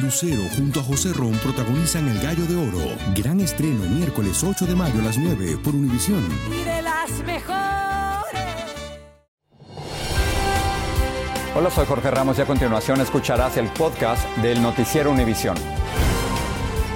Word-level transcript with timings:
Lucero 0.00 0.42
junto 0.56 0.80
a 0.80 0.82
José 0.82 1.12
Ron 1.12 1.32
protagonizan 1.34 2.08
El 2.08 2.20
Gallo 2.20 2.44
de 2.46 2.56
Oro. 2.56 2.96
Gran 3.14 3.40
estreno 3.40 3.84
miércoles 3.88 4.42
8 4.42 4.66
de 4.66 4.74
mayo 4.74 5.00
a 5.00 5.04
las 5.04 5.18
9 5.18 5.58
por 5.62 5.74
Univisión. 5.74 6.22
Y 6.50 6.64
de 6.64 6.82
las 6.82 7.10
mejores. 7.24 7.54
Hola, 11.56 11.70
soy 11.70 11.86
Jorge 11.86 12.10
Ramos 12.10 12.38
y 12.38 12.42
a 12.42 12.46
continuación 12.46 13.00
escucharás 13.00 13.56
el 13.56 13.68
podcast 13.68 14.26
del 14.38 14.60
Noticiero 14.60 15.10
Univisión. 15.10 15.56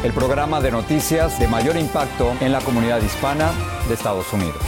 El 0.03 0.13
programa 0.13 0.61
de 0.61 0.71
noticias 0.71 1.39
de 1.39 1.49
mayor 1.49 1.77
impacto 1.77 2.33
en 2.41 2.53
la 2.53 2.61
comunidad 2.61 3.03
hispana 3.03 3.53
de 3.89 3.95
Estados 3.95 4.33
Unidos. 4.33 4.63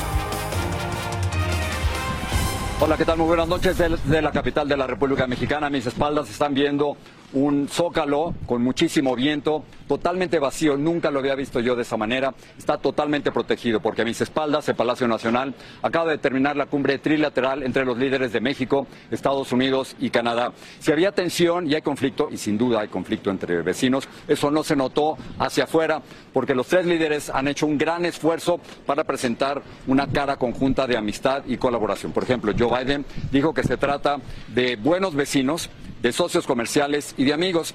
Hola, 2.82 2.96
¿qué 2.96 3.04
tal? 3.04 3.18
Muy 3.18 3.26
buenas 3.26 3.46
noches 3.46 3.76
desde 3.76 4.22
la 4.22 4.32
capital 4.32 4.66
de 4.66 4.76
la 4.76 4.86
República 4.86 5.26
Mexicana. 5.26 5.66
A 5.66 5.70
mis 5.70 5.86
espaldas 5.86 6.30
están 6.30 6.54
viendo 6.54 6.96
un 7.32 7.68
zócalo 7.68 8.34
con 8.46 8.62
muchísimo 8.62 9.14
viento, 9.14 9.64
totalmente 9.86 10.38
vacío, 10.38 10.76
nunca 10.76 11.10
lo 11.10 11.20
había 11.20 11.34
visto 11.34 11.60
yo 11.60 11.76
de 11.76 11.82
esa 11.82 11.96
manera, 11.96 12.34
está 12.58 12.78
totalmente 12.78 13.32
protegido 13.32 13.80
porque 13.80 14.02
a 14.02 14.04
mis 14.04 14.20
espaldas 14.20 14.68
el 14.68 14.74
Palacio 14.74 15.06
Nacional 15.08 15.54
acaba 15.82 16.10
de 16.10 16.18
terminar 16.18 16.56
la 16.56 16.66
cumbre 16.66 16.98
trilateral 16.98 17.62
entre 17.62 17.84
los 17.84 17.96
líderes 17.98 18.32
de 18.32 18.40
México, 18.40 18.86
Estados 19.10 19.52
Unidos 19.52 19.96
y 20.00 20.10
Canadá. 20.10 20.52
Si 20.78 20.92
había 20.92 21.12
tensión 21.12 21.70
y 21.70 21.74
hay 21.74 21.82
conflicto, 21.82 22.28
y 22.30 22.36
sin 22.36 22.58
duda 22.58 22.80
hay 22.80 22.88
conflicto 22.88 23.30
entre 23.30 23.62
vecinos, 23.62 24.08
eso 24.28 24.50
no 24.50 24.62
se 24.62 24.76
notó 24.76 25.16
hacia 25.38 25.64
afuera 25.64 26.02
porque 26.32 26.54
los 26.54 26.66
tres 26.66 26.86
líderes 26.86 27.30
han 27.30 27.48
hecho 27.48 27.66
un 27.66 27.78
gran 27.78 28.04
esfuerzo 28.04 28.60
para 28.86 29.04
presentar 29.04 29.62
una 29.86 30.06
cara 30.06 30.36
conjunta 30.36 30.86
de 30.86 30.96
amistad 30.96 31.42
y 31.46 31.56
colaboración. 31.56 32.12
Por 32.12 32.24
ejemplo, 32.24 32.52
Joe 32.56 32.84
Biden 32.84 33.04
dijo 33.30 33.52
que 33.54 33.62
se 33.62 33.76
trata 33.76 34.18
de 34.48 34.76
buenos 34.76 35.14
vecinos, 35.14 35.70
de 36.02 36.12
socios 36.12 36.46
comerciales 36.46 37.14
y 37.16 37.24
de 37.24 37.32
amigos. 37.32 37.74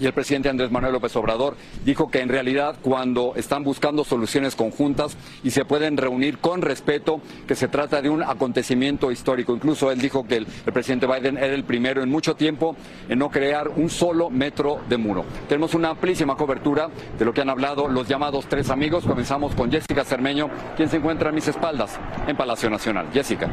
Y 0.00 0.06
el 0.06 0.12
presidente 0.12 0.48
Andrés 0.48 0.70
Manuel 0.70 0.92
López 0.92 1.14
Obrador 1.14 1.56
dijo 1.84 2.10
que 2.10 2.20
en 2.20 2.28
realidad 2.28 2.76
cuando 2.82 3.34
están 3.36 3.62
buscando 3.62 4.04
soluciones 4.04 4.56
conjuntas 4.56 5.16
y 5.44 5.50
se 5.50 5.64
pueden 5.64 5.96
reunir 5.96 6.38
con 6.38 6.62
respeto, 6.62 7.20
que 7.46 7.54
se 7.54 7.68
trata 7.68 8.02
de 8.02 8.10
un 8.10 8.22
acontecimiento 8.22 9.12
histórico. 9.12 9.54
Incluso 9.54 9.92
él 9.92 10.00
dijo 10.00 10.26
que 10.26 10.38
el, 10.38 10.46
el, 10.66 10.72
presidente 10.72 11.06
Biden 11.06 11.36
era 11.36 11.54
el 11.54 11.64
primero 11.64 12.02
en 12.02 12.10
mucho 12.10 12.34
tiempo 12.34 12.76
en 13.08 13.20
no 13.20 13.30
crear 13.30 13.68
un 13.68 13.88
solo 13.88 14.30
metro 14.30 14.80
de 14.88 14.96
muro. 14.96 15.24
Tenemos 15.48 15.74
una 15.74 15.90
amplísima 15.90 16.36
cobertura 16.36 16.88
de 17.16 17.24
lo 17.24 17.32
que 17.32 17.42
han 17.42 17.50
hablado 17.50 17.86
los 17.86 18.08
llamados 18.08 18.46
tres 18.48 18.70
amigos. 18.70 19.04
Comenzamos 19.04 19.54
con 19.54 19.70
Jessica 19.70 20.04
Cermeño, 20.04 20.50
quien 20.76 20.88
se 20.88 20.96
encuentra 20.96 21.28
a 21.28 21.32
mis 21.32 21.46
espaldas 21.46 22.00
en 22.26 22.36
Palacio 22.36 22.68
Nacional. 22.68 23.06
Jessica. 23.12 23.48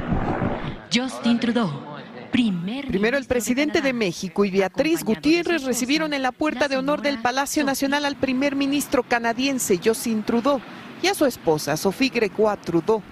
Justin 0.92 1.40
Trudeau. 1.40 1.91
Primer 2.32 2.88
Primero 2.88 3.18
el 3.18 3.26
presidente 3.26 3.82
de 3.82 3.92
México 3.92 4.46
y 4.46 4.52
Beatriz 4.52 5.04
Gutiérrez 5.04 5.64
recibieron 5.64 6.14
en 6.14 6.22
la 6.22 6.32
puerta 6.32 6.68
de 6.70 6.78
honor 6.78 7.02
del 7.02 7.22
Palacio 7.22 7.64
Nacional 7.66 8.06
al 8.06 8.16
primer 8.16 8.56
ministro 8.56 9.04
canadiense 9.04 9.80
Justin 9.84 10.24
Trudeau 10.24 10.62
y 11.02 11.08
a 11.08 11.14
su 11.14 11.26
esposa 11.26 11.76
Sophie 11.76 12.10
Gregoire 12.10 12.62
Trudeau. 12.62 13.04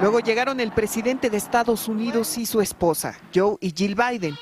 Luego 0.00 0.20
llegaron 0.20 0.58
el 0.60 0.72
presidente 0.72 1.30
de 1.30 1.36
Estados 1.36 1.88
Unidos 1.88 2.36
y 2.38 2.46
su 2.46 2.60
esposa, 2.60 3.18
Joe 3.34 3.56
y 3.60 3.72
Jill 3.74 3.94
Biden. 3.94 4.34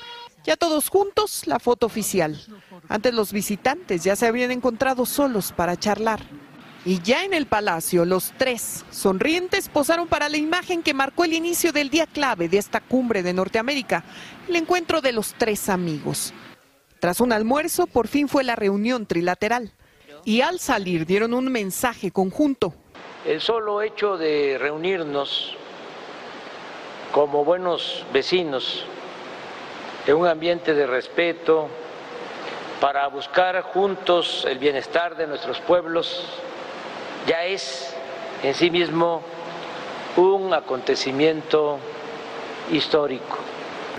Ya 0.43 0.57
todos 0.57 0.89
juntos, 0.89 1.47
la 1.47 1.59
foto 1.59 1.85
oficial. 1.85 2.41
Antes 2.89 3.13
los 3.13 3.31
visitantes 3.31 4.03
ya 4.03 4.15
se 4.15 4.27
habían 4.27 4.51
encontrado 4.51 5.05
solos 5.05 5.51
para 5.51 5.77
charlar. 5.77 6.21
Y 6.87 7.01
ya 7.01 7.23
en 7.23 7.33
el 7.33 7.47
palacio, 7.47 8.05
los 8.05 8.31
tres, 8.37 8.85
sonrientes, 8.91 9.69
posaron 9.69 10.07
para 10.07 10.29
la 10.29 10.37
imagen 10.37 10.83
que 10.83 10.93
marcó 10.93 11.25
el 11.25 11.33
inicio 11.33 11.71
del 11.71 11.89
día 11.89 12.05
clave 12.05 12.47
de 12.47 12.59
esta 12.59 12.79
cumbre 12.79 13.23
de 13.23 13.33
Norteamérica, 13.33 14.03
el 14.47 14.55
encuentro 14.55 15.01
de 15.01 15.11
los 15.11 15.33
tres 15.33 15.67
amigos. 15.67 16.31
Tras 16.99 17.21
un 17.21 17.31
almuerzo, 17.31 17.87
por 17.87 18.07
fin 18.07 18.29
fue 18.29 18.43
la 18.43 18.55
reunión 18.55 19.07
trilateral. 19.07 19.71
Y 20.25 20.41
al 20.41 20.59
salir 20.59 21.07
dieron 21.07 21.33
un 21.33 21.51
mensaje 21.51 22.11
conjunto. 22.11 22.75
El 23.25 23.41
solo 23.41 23.81
hecho 23.81 24.15
de 24.17 24.57
reunirnos 24.59 25.55
como 27.11 27.43
buenos 27.43 28.05
vecinos, 28.13 28.85
en 30.05 30.15
un 30.15 30.27
ambiente 30.27 30.75
de 30.75 30.85
respeto, 30.85 31.67
para 32.79 33.07
buscar 33.07 33.59
juntos 33.63 34.45
el 34.47 34.59
bienestar 34.59 35.17
de 35.17 35.25
nuestros 35.25 35.59
pueblos, 35.61 36.27
ya 37.27 37.43
es 37.43 37.93
en 38.43 38.53
sí 38.53 38.69
mismo 38.69 39.21
un 40.17 40.53
acontecimiento 40.53 41.79
histórico. 42.71 43.37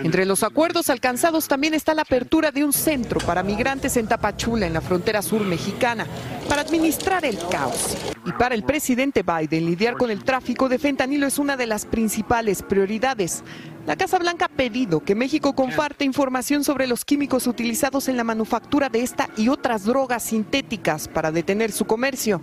Entre 0.03 0.25
los 0.25 0.43
acuerdos 0.43 0.89
alcanzados 0.89 1.47
también 1.47 1.73
está 1.73 1.93
la 1.95 2.03
apertura 2.03 2.51
de 2.51 2.63
un 2.63 2.71
centro 2.71 3.19
para 3.19 3.41
migrantes 3.41 3.97
en 3.97 4.07
Tapachula, 4.07 4.67
en 4.67 4.73
la 4.73 4.81
frontera 4.81 5.21
sur 5.21 5.41
mexicana, 5.41 6.05
para 6.47 6.61
administrar 6.61 7.25
el 7.25 7.37
caos. 7.49 7.97
Y 8.27 8.33
para 8.33 8.55
el 8.55 8.63
presidente 8.63 9.23
Biden, 9.23 9.65
lidiar 9.65 9.95
con 9.95 10.11
el 10.11 10.25
tráfico 10.25 10.67
de 10.67 10.77
fentanilo 10.77 11.27
es 11.27 11.39
una 11.39 11.55
de 11.55 11.65
las 11.65 11.85
principales 11.85 12.61
prioridades. 12.61 13.41
La 13.85 13.95
Casa 13.95 14.19
Blanca 14.19 14.47
ha 14.47 14.49
pedido 14.49 14.99
que 14.99 15.15
México 15.15 15.53
comparte 15.53 16.03
información 16.03 16.65
sobre 16.65 16.87
los 16.87 17.05
químicos 17.05 17.47
utilizados 17.47 18.09
en 18.09 18.17
la 18.17 18.25
manufactura 18.25 18.89
de 18.89 19.01
esta 19.01 19.29
y 19.37 19.47
otras 19.47 19.85
drogas 19.85 20.23
sintéticas 20.23 21.07
para 21.07 21.31
detener 21.31 21.71
su 21.71 21.85
comercio. 21.85 22.41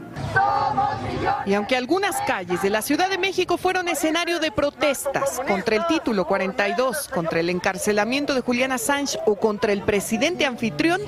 Y 1.45 1.53
aunque 1.53 1.77
algunas 1.77 2.16
calles 2.22 2.62
de 2.62 2.71
la 2.71 2.81
Ciudad 2.81 3.11
de 3.11 3.19
México 3.19 3.59
fueron 3.59 3.89
escenario 3.89 4.41
de 4.41 4.53
protestas 4.53 5.39
contra 5.47 5.77
el 5.77 5.87
título 5.87 6.27
42, 6.27 7.09
contra 7.09 7.41
el 7.41 7.51
encarcelamiento 7.51 8.33
de 8.33 8.41
Julián 8.41 8.72
Assange 8.72 9.19
o 9.27 9.37
contra 9.37 9.75
el 9.75 9.83
presidente 9.83 10.47
anfitrión, 10.47 11.03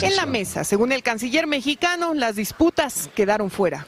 en 0.00 0.14
la 0.14 0.26
mesa, 0.26 0.62
según 0.62 0.92
el 0.92 1.02
canciller 1.02 1.48
mexicano, 1.48 2.14
las 2.14 2.36
disputas 2.36 3.10
quedaron 3.16 3.50
fuera. 3.50 3.84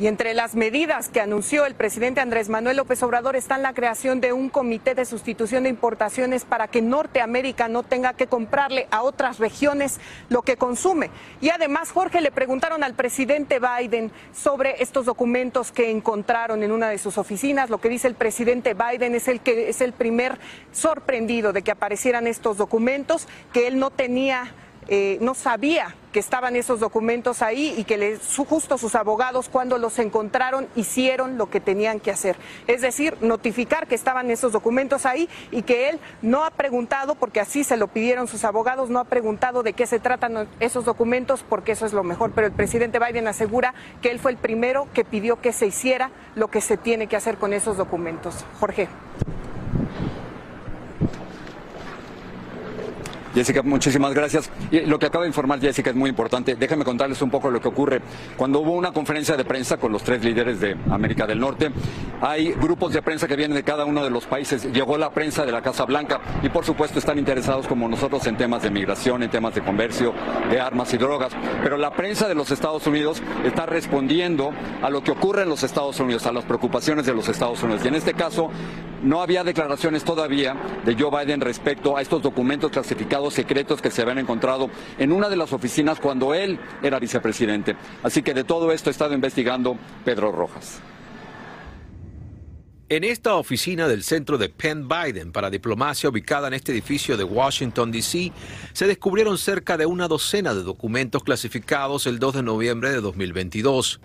Y 0.00 0.06
entre 0.06 0.32
las 0.32 0.54
medidas 0.54 1.10
que 1.10 1.20
anunció 1.20 1.66
el 1.66 1.74
presidente 1.74 2.22
Andrés 2.22 2.48
Manuel 2.48 2.78
López 2.78 3.02
Obrador 3.02 3.36
están 3.36 3.60
la 3.60 3.74
creación 3.74 4.22
de 4.22 4.32
un 4.32 4.48
comité 4.48 4.94
de 4.94 5.04
sustitución 5.04 5.64
de 5.64 5.68
importaciones 5.68 6.46
para 6.46 6.68
que 6.68 6.80
Norteamérica 6.80 7.68
no 7.68 7.82
tenga 7.82 8.14
que 8.14 8.26
comprarle 8.26 8.88
a 8.90 9.02
otras 9.02 9.38
regiones 9.38 10.00
lo 10.30 10.40
que 10.40 10.56
consume. 10.56 11.10
Y 11.42 11.50
además, 11.50 11.92
Jorge, 11.92 12.22
le 12.22 12.30
preguntaron 12.30 12.82
al 12.82 12.94
presidente 12.94 13.60
Biden 13.60 14.10
sobre 14.32 14.82
estos 14.82 15.04
documentos 15.04 15.70
que 15.70 15.90
encontraron 15.90 16.62
en 16.62 16.72
una 16.72 16.88
de 16.88 16.96
sus 16.96 17.18
oficinas. 17.18 17.68
Lo 17.68 17.82
que 17.82 17.90
dice 17.90 18.08
el 18.08 18.14
presidente 18.14 18.72
Biden 18.72 19.14
es 19.14 19.28
el 19.28 19.40
que 19.40 19.68
es 19.68 19.82
el 19.82 19.92
primer 19.92 20.38
sorprendido 20.72 21.52
de 21.52 21.60
que 21.60 21.72
aparecieran 21.72 22.26
estos 22.26 22.56
documentos, 22.56 23.28
que 23.52 23.66
él 23.66 23.78
no 23.78 23.90
tenía 23.90 24.54
eh, 24.92 25.18
no 25.20 25.34
sabía 25.34 25.94
que 26.12 26.18
estaban 26.18 26.56
esos 26.56 26.80
documentos 26.80 27.42
ahí 27.42 27.74
y 27.78 27.84
que 27.84 28.18
justo 28.48 28.76
sus 28.76 28.96
abogados 28.96 29.48
cuando 29.48 29.78
los 29.78 30.00
encontraron 30.00 30.66
hicieron 30.74 31.38
lo 31.38 31.48
que 31.48 31.60
tenían 31.60 32.00
que 32.00 32.10
hacer. 32.10 32.36
Es 32.66 32.80
decir, 32.80 33.16
notificar 33.20 33.86
que 33.86 33.94
estaban 33.94 34.32
esos 34.32 34.50
documentos 34.50 35.06
ahí 35.06 35.28
y 35.52 35.62
que 35.62 35.90
él 35.90 36.00
no 36.22 36.44
ha 36.44 36.50
preguntado, 36.50 37.14
porque 37.14 37.38
así 37.38 37.62
se 37.62 37.76
lo 37.76 37.86
pidieron 37.86 38.26
sus 38.26 38.42
abogados, 38.42 38.90
no 38.90 38.98
ha 38.98 39.04
preguntado 39.04 39.62
de 39.62 39.74
qué 39.74 39.86
se 39.86 40.00
tratan 40.00 40.48
esos 40.58 40.84
documentos 40.84 41.44
porque 41.48 41.70
eso 41.70 41.86
es 41.86 41.92
lo 41.92 42.02
mejor. 42.02 42.32
Pero 42.32 42.48
el 42.48 42.52
presidente 42.52 42.98
Biden 42.98 43.28
asegura 43.28 43.74
que 44.02 44.10
él 44.10 44.18
fue 44.18 44.32
el 44.32 44.38
primero 44.38 44.88
que 44.92 45.04
pidió 45.04 45.40
que 45.40 45.52
se 45.52 45.68
hiciera 45.68 46.10
lo 46.34 46.48
que 46.48 46.60
se 46.60 46.76
tiene 46.76 47.06
que 47.06 47.14
hacer 47.14 47.36
con 47.36 47.52
esos 47.52 47.76
documentos. 47.76 48.44
Jorge. 48.58 48.88
Jessica, 53.40 53.62
muchísimas 53.62 54.12
gracias. 54.12 54.50
Y 54.70 54.80
lo 54.80 54.98
que 54.98 55.06
acaba 55.06 55.24
de 55.24 55.28
informar 55.28 55.58
Jessica 55.60 55.88
es 55.88 55.96
muy 55.96 56.10
importante. 56.10 56.56
Déjenme 56.56 56.84
contarles 56.84 57.22
un 57.22 57.30
poco 57.30 57.50
lo 57.50 57.58
que 57.58 57.68
ocurre. 57.68 58.02
Cuando 58.36 58.60
hubo 58.60 58.72
una 58.72 58.92
conferencia 58.92 59.34
de 59.34 59.46
prensa 59.46 59.78
con 59.78 59.92
los 59.92 60.02
tres 60.02 60.22
líderes 60.22 60.60
de 60.60 60.76
América 60.90 61.26
del 61.26 61.40
Norte, 61.40 61.70
hay 62.20 62.52
grupos 62.52 62.92
de 62.92 63.00
prensa 63.00 63.26
que 63.26 63.36
vienen 63.36 63.56
de 63.56 63.62
cada 63.62 63.86
uno 63.86 64.04
de 64.04 64.10
los 64.10 64.26
países. 64.26 64.70
Llegó 64.70 64.98
la 64.98 65.10
prensa 65.10 65.46
de 65.46 65.52
la 65.52 65.62
Casa 65.62 65.86
Blanca 65.86 66.20
y 66.42 66.50
por 66.50 66.66
supuesto 66.66 66.98
están 66.98 67.18
interesados 67.18 67.66
como 67.66 67.88
nosotros 67.88 68.26
en 68.26 68.36
temas 68.36 68.62
de 68.62 68.68
migración, 68.68 69.22
en 69.22 69.30
temas 69.30 69.54
de 69.54 69.62
comercio, 69.62 70.12
de 70.50 70.60
armas 70.60 70.92
y 70.92 70.98
drogas. 70.98 71.32
Pero 71.62 71.78
la 71.78 71.92
prensa 71.92 72.28
de 72.28 72.34
los 72.34 72.50
Estados 72.50 72.86
Unidos 72.86 73.22
está 73.46 73.64
respondiendo 73.64 74.52
a 74.82 74.90
lo 74.90 75.02
que 75.02 75.12
ocurre 75.12 75.44
en 75.44 75.48
los 75.48 75.62
Estados 75.62 75.98
Unidos, 75.98 76.26
a 76.26 76.32
las 76.32 76.44
preocupaciones 76.44 77.06
de 77.06 77.14
los 77.14 77.26
Estados 77.26 77.62
Unidos. 77.62 77.86
Y 77.86 77.88
en 77.88 77.94
este 77.94 78.12
caso, 78.12 78.50
no 79.02 79.22
había 79.22 79.44
declaraciones 79.44 80.04
todavía 80.04 80.56
de 80.84 80.94
Joe 80.94 81.24
Biden 81.24 81.40
respecto 81.40 81.96
a 81.96 82.02
estos 82.02 82.22
documentos 82.22 82.70
clasificados 82.70 83.34
secretos 83.34 83.80
que 83.80 83.90
se 83.90 84.02
habían 84.02 84.18
encontrado 84.18 84.70
en 84.98 85.12
una 85.12 85.28
de 85.28 85.36
las 85.36 85.52
oficinas 85.52 86.00
cuando 86.00 86.34
él 86.34 86.58
era 86.82 86.98
vicepresidente. 86.98 87.76
Así 88.02 88.22
que 88.22 88.34
de 88.34 88.44
todo 88.44 88.72
esto 88.72 88.90
ha 88.90 88.92
estado 88.92 89.14
investigando 89.14 89.76
Pedro 90.04 90.32
Rojas. 90.32 90.80
En 92.92 93.04
esta 93.04 93.36
oficina 93.36 93.86
del 93.86 94.02
Centro 94.02 94.36
de 94.36 94.48
Penn 94.48 94.88
Biden 94.88 95.30
para 95.30 95.48
Diplomacia 95.48 96.08
ubicada 96.08 96.48
en 96.48 96.54
este 96.54 96.72
edificio 96.72 97.16
de 97.16 97.22
Washington, 97.22 97.92
D.C., 97.92 98.32
se 98.72 98.88
descubrieron 98.88 99.38
cerca 99.38 99.76
de 99.76 99.86
una 99.86 100.08
docena 100.08 100.54
de 100.54 100.64
documentos 100.64 101.22
clasificados 101.22 102.08
el 102.08 102.18
2 102.18 102.34
de 102.34 102.42
noviembre 102.42 102.90
de 102.90 103.00
2022. 103.00 104.00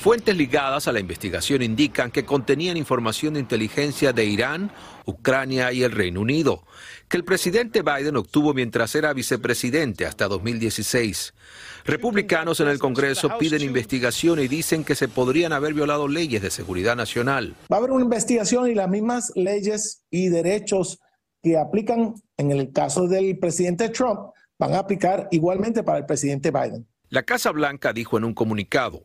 Fuentes 0.00 0.34
ligadas 0.34 0.88
a 0.88 0.92
la 0.92 1.00
investigación 1.00 1.60
indican 1.60 2.10
que 2.10 2.24
contenían 2.24 2.78
información 2.78 3.34
de 3.34 3.40
inteligencia 3.40 4.14
de 4.14 4.24
Irán, 4.24 4.72
Ucrania 5.06 5.72
y 5.72 5.82
el 5.82 5.92
Reino 5.92 6.20
Unido, 6.20 6.64
que 7.08 7.16
el 7.16 7.24
presidente 7.24 7.82
Biden 7.82 8.16
obtuvo 8.16 8.54
mientras 8.54 8.94
era 8.94 9.12
vicepresidente 9.12 10.06
hasta 10.06 10.28
2016. 10.28 11.34
Republicanos 11.84 12.60
en 12.60 12.68
el 12.68 12.78
Congreso 12.78 13.36
piden 13.38 13.62
investigación 13.62 14.40
y 14.40 14.48
dicen 14.48 14.84
que 14.84 14.94
se 14.94 15.08
podrían 15.08 15.52
haber 15.52 15.74
violado 15.74 16.08
leyes 16.08 16.42
de 16.42 16.50
seguridad 16.50 16.96
nacional. 16.96 17.54
Va 17.70 17.76
a 17.76 17.78
haber 17.78 17.90
una 17.90 18.04
investigación 18.04 18.70
y 18.70 18.74
las 18.74 18.88
mismas 18.88 19.32
leyes 19.34 20.04
y 20.10 20.28
derechos 20.28 21.00
que 21.42 21.58
aplican 21.58 22.14
en 22.36 22.52
el 22.52 22.72
caso 22.72 23.08
del 23.08 23.38
presidente 23.38 23.88
Trump 23.88 24.30
van 24.58 24.74
a 24.74 24.78
aplicar 24.78 25.28
igualmente 25.32 25.82
para 25.82 25.98
el 25.98 26.06
presidente 26.06 26.50
Biden. 26.52 26.86
La 27.08 27.24
Casa 27.24 27.50
Blanca 27.50 27.92
dijo 27.92 28.16
en 28.16 28.24
un 28.24 28.32
comunicado, 28.32 29.02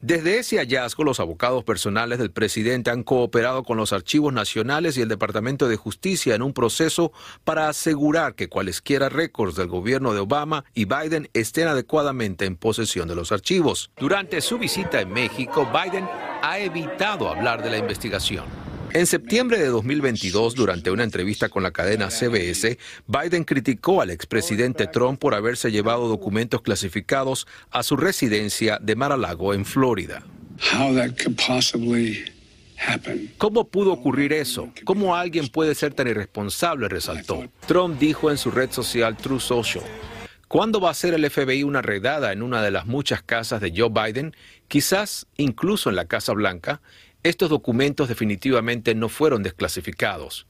desde 0.00 0.38
ese 0.38 0.58
hallazgo, 0.58 1.04
los 1.04 1.20
abogados 1.20 1.64
personales 1.64 2.18
del 2.18 2.30
presidente 2.30 2.90
han 2.90 3.02
cooperado 3.02 3.64
con 3.64 3.78
los 3.78 3.94
archivos 3.94 4.32
nacionales 4.32 4.96
y 4.96 5.00
el 5.00 5.08
Departamento 5.08 5.68
de 5.68 5.76
Justicia 5.76 6.34
en 6.34 6.42
un 6.42 6.52
proceso 6.52 7.12
para 7.44 7.68
asegurar 7.68 8.34
que 8.34 8.48
cualesquiera 8.48 9.08
récords 9.08 9.56
del 9.56 9.68
gobierno 9.68 10.12
de 10.12 10.20
Obama 10.20 10.64
y 10.74 10.84
Biden 10.84 11.30
estén 11.32 11.66
adecuadamente 11.68 12.44
en 12.44 12.56
posesión 12.56 13.08
de 13.08 13.14
los 13.14 13.32
archivos. 13.32 13.90
Durante 13.96 14.42
su 14.42 14.58
visita 14.58 15.00
en 15.00 15.12
México, 15.12 15.66
Biden 15.72 16.06
ha 16.42 16.58
evitado 16.58 17.30
hablar 17.30 17.62
de 17.62 17.70
la 17.70 17.78
investigación. 17.78 18.44
En 18.96 19.06
septiembre 19.06 19.58
de 19.58 19.66
2022, 19.66 20.54
durante 20.54 20.90
una 20.90 21.04
entrevista 21.04 21.50
con 21.50 21.62
la 21.62 21.70
cadena 21.70 22.08
CBS, 22.08 22.78
Biden 23.06 23.44
criticó 23.44 24.00
al 24.00 24.08
expresidente 24.08 24.86
Trump 24.86 25.20
por 25.20 25.34
haberse 25.34 25.70
llevado 25.70 26.08
documentos 26.08 26.62
clasificados 26.62 27.46
a 27.70 27.82
su 27.82 27.98
residencia 27.98 28.78
de 28.80 28.96
Mar-a-Lago 28.96 29.52
en 29.52 29.66
Florida. 29.66 30.22
¿Cómo 33.36 33.68
pudo 33.68 33.92
ocurrir 33.92 34.32
eso? 34.32 34.72
¿Cómo 34.84 35.14
alguien 35.14 35.48
puede 35.48 35.74
ser 35.74 35.92
tan 35.92 36.08
irresponsable? 36.08 36.88
resaltó. 36.88 37.46
Trump 37.66 37.98
dijo 37.98 38.30
en 38.30 38.38
su 38.38 38.50
red 38.50 38.70
social 38.70 39.14
True 39.18 39.40
Social. 39.40 39.84
¿Cuándo 40.48 40.80
va 40.80 40.88
a 40.88 40.92
hacer 40.92 41.12
el 41.12 41.28
FBI 41.28 41.64
una 41.64 41.82
redada 41.82 42.32
en 42.32 42.40
una 42.40 42.62
de 42.62 42.70
las 42.70 42.86
muchas 42.86 43.20
casas 43.20 43.60
de 43.60 43.74
Joe 43.76 43.90
Biden? 43.90 44.34
Quizás 44.68 45.26
incluso 45.36 45.90
en 45.90 45.96
la 45.96 46.06
Casa 46.06 46.32
Blanca 46.32 46.80
estos 47.28 47.50
documentos 47.50 48.08
definitivamente 48.08 48.94
no 48.94 49.08
fueron 49.08 49.42
desclasificados. 49.42 50.46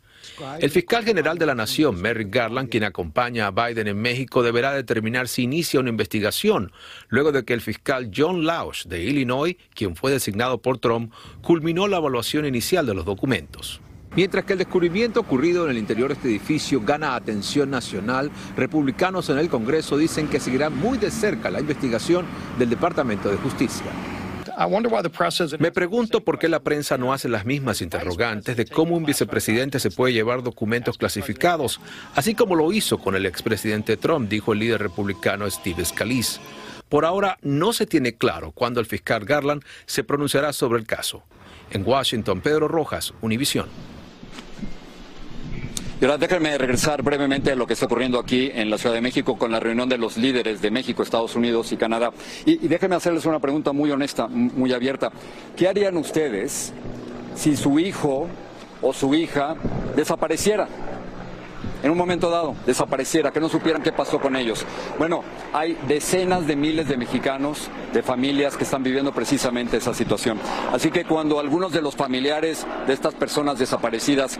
El 0.60 0.70
fiscal 0.70 1.04
general 1.04 1.38
de 1.38 1.46
la 1.46 1.54
Nación, 1.54 2.00
Merrick 2.00 2.34
Garland, 2.34 2.68
quien 2.68 2.84
acompaña 2.84 3.46
a 3.46 3.50
Biden 3.50 3.86
en 3.86 4.00
México, 4.00 4.42
deberá 4.42 4.72
determinar 4.72 5.28
si 5.28 5.44
inicia 5.44 5.80
una 5.80 5.90
investigación, 5.90 6.72
luego 7.08 7.32
de 7.32 7.44
que 7.44 7.54
el 7.54 7.60
fiscal 7.60 8.10
John 8.14 8.44
Lausch 8.44 8.86
de 8.86 9.02
Illinois, 9.02 9.56
quien 9.74 9.96
fue 9.96 10.10
designado 10.10 10.58
por 10.58 10.78
Trump, 10.78 11.12
culminó 11.42 11.86
la 11.86 11.98
evaluación 11.98 12.44
inicial 12.44 12.86
de 12.86 12.94
los 12.94 13.04
documentos. 13.04 13.80
Mientras 14.14 14.44
que 14.44 14.54
el 14.54 14.58
descubrimiento 14.58 15.20
ocurrido 15.20 15.64
en 15.64 15.72
el 15.72 15.78
interior 15.78 16.08
de 16.08 16.14
este 16.14 16.28
edificio 16.28 16.80
gana 16.80 17.14
atención 17.14 17.70
nacional, 17.70 18.30
republicanos 18.56 19.28
en 19.28 19.38
el 19.38 19.50
Congreso 19.50 19.98
dicen 19.98 20.28
que 20.28 20.40
seguirán 20.40 20.76
muy 20.76 20.96
de 20.96 21.10
cerca 21.10 21.50
la 21.50 21.60
investigación 21.60 22.24
del 22.58 22.70
Departamento 22.70 23.30
de 23.30 23.36
Justicia. 23.36 23.92
Me 25.58 25.70
pregunto 25.70 26.24
por 26.24 26.38
qué 26.38 26.48
la 26.48 26.60
prensa 26.60 26.96
no 26.96 27.12
hace 27.12 27.28
las 27.28 27.44
mismas 27.44 27.82
interrogantes 27.82 28.56
de 28.56 28.64
cómo 28.64 28.96
un 28.96 29.04
vicepresidente 29.04 29.78
se 29.80 29.90
puede 29.90 30.14
llevar 30.14 30.42
documentos 30.42 30.96
clasificados, 30.96 31.78
así 32.14 32.34
como 32.34 32.54
lo 32.54 32.72
hizo 32.72 32.98
con 32.98 33.14
el 33.16 33.26
expresidente 33.26 33.96
Trump, 33.96 34.30
dijo 34.30 34.52
el 34.54 34.60
líder 34.60 34.80
republicano 34.80 35.48
Steve 35.50 35.84
Scalise. 35.84 36.40
Por 36.88 37.04
ahora 37.04 37.36
no 37.42 37.72
se 37.72 37.86
tiene 37.86 38.14
claro 38.14 38.52
cuándo 38.52 38.80
el 38.80 38.86
fiscal 38.86 39.24
Garland 39.24 39.62
se 39.84 40.04
pronunciará 40.04 40.52
sobre 40.52 40.78
el 40.78 40.86
caso. 40.86 41.22
En 41.70 41.86
Washington, 41.86 42.40
Pedro 42.40 42.68
Rojas, 42.68 43.12
Univisión. 43.20 43.66
Y 45.98 46.04
ahora 46.04 46.18
déjenme 46.18 46.58
regresar 46.58 47.02
brevemente 47.02 47.52
a 47.52 47.54
lo 47.54 47.66
que 47.66 47.72
está 47.72 47.86
ocurriendo 47.86 48.18
aquí 48.18 48.50
en 48.52 48.68
la 48.68 48.76
Ciudad 48.76 48.94
de 48.94 49.00
México 49.00 49.38
con 49.38 49.50
la 49.50 49.60
reunión 49.60 49.88
de 49.88 49.96
los 49.96 50.18
líderes 50.18 50.60
de 50.60 50.70
México, 50.70 51.02
Estados 51.02 51.34
Unidos 51.36 51.72
y 51.72 51.78
Canadá. 51.78 52.10
Y, 52.44 52.64
y 52.64 52.68
déjenme 52.68 52.96
hacerles 52.96 53.24
una 53.24 53.38
pregunta 53.38 53.72
muy 53.72 53.90
honesta, 53.90 54.28
muy 54.28 54.74
abierta. 54.74 55.10
¿Qué 55.56 55.66
harían 55.66 55.96
ustedes 55.96 56.74
si 57.34 57.56
su 57.56 57.78
hijo 57.78 58.28
o 58.82 58.92
su 58.92 59.14
hija 59.14 59.56
desapareciera? 59.96 60.68
en 61.82 61.90
un 61.90 61.98
momento 61.98 62.30
dado 62.30 62.56
desapareciera, 62.66 63.30
que 63.30 63.40
no 63.40 63.48
supieran 63.48 63.82
qué 63.82 63.92
pasó 63.92 64.18
con 64.18 64.34
ellos. 64.34 64.64
Bueno, 64.98 65.22
hay 65.52 65.78
decenas 65.86 66.46
de 66.46 66.56
miles 66.56 66.88
de 66.88 66.96
mexicanos, 66.96 67.68
de 67.92 68.02
familias 68.02 68.56
que 68.56 68.64
están 68.64 68.82
viviendo 68.82 69.12
precisamente 69.12 69.76
esa 69.76 69.94
situación. 69.94 70.38
Así 70.72 70.90
que 70.90 71.04
cuando 71.04 71.38
algunos 71.38 71.72
de 71.72 71.82
los 71.82 71.94
familiares 71.94 72.66
de 72.86 72.92
estas 72.92 73.14
personas 73.14 73.58
desaparecidas 73.58 74.38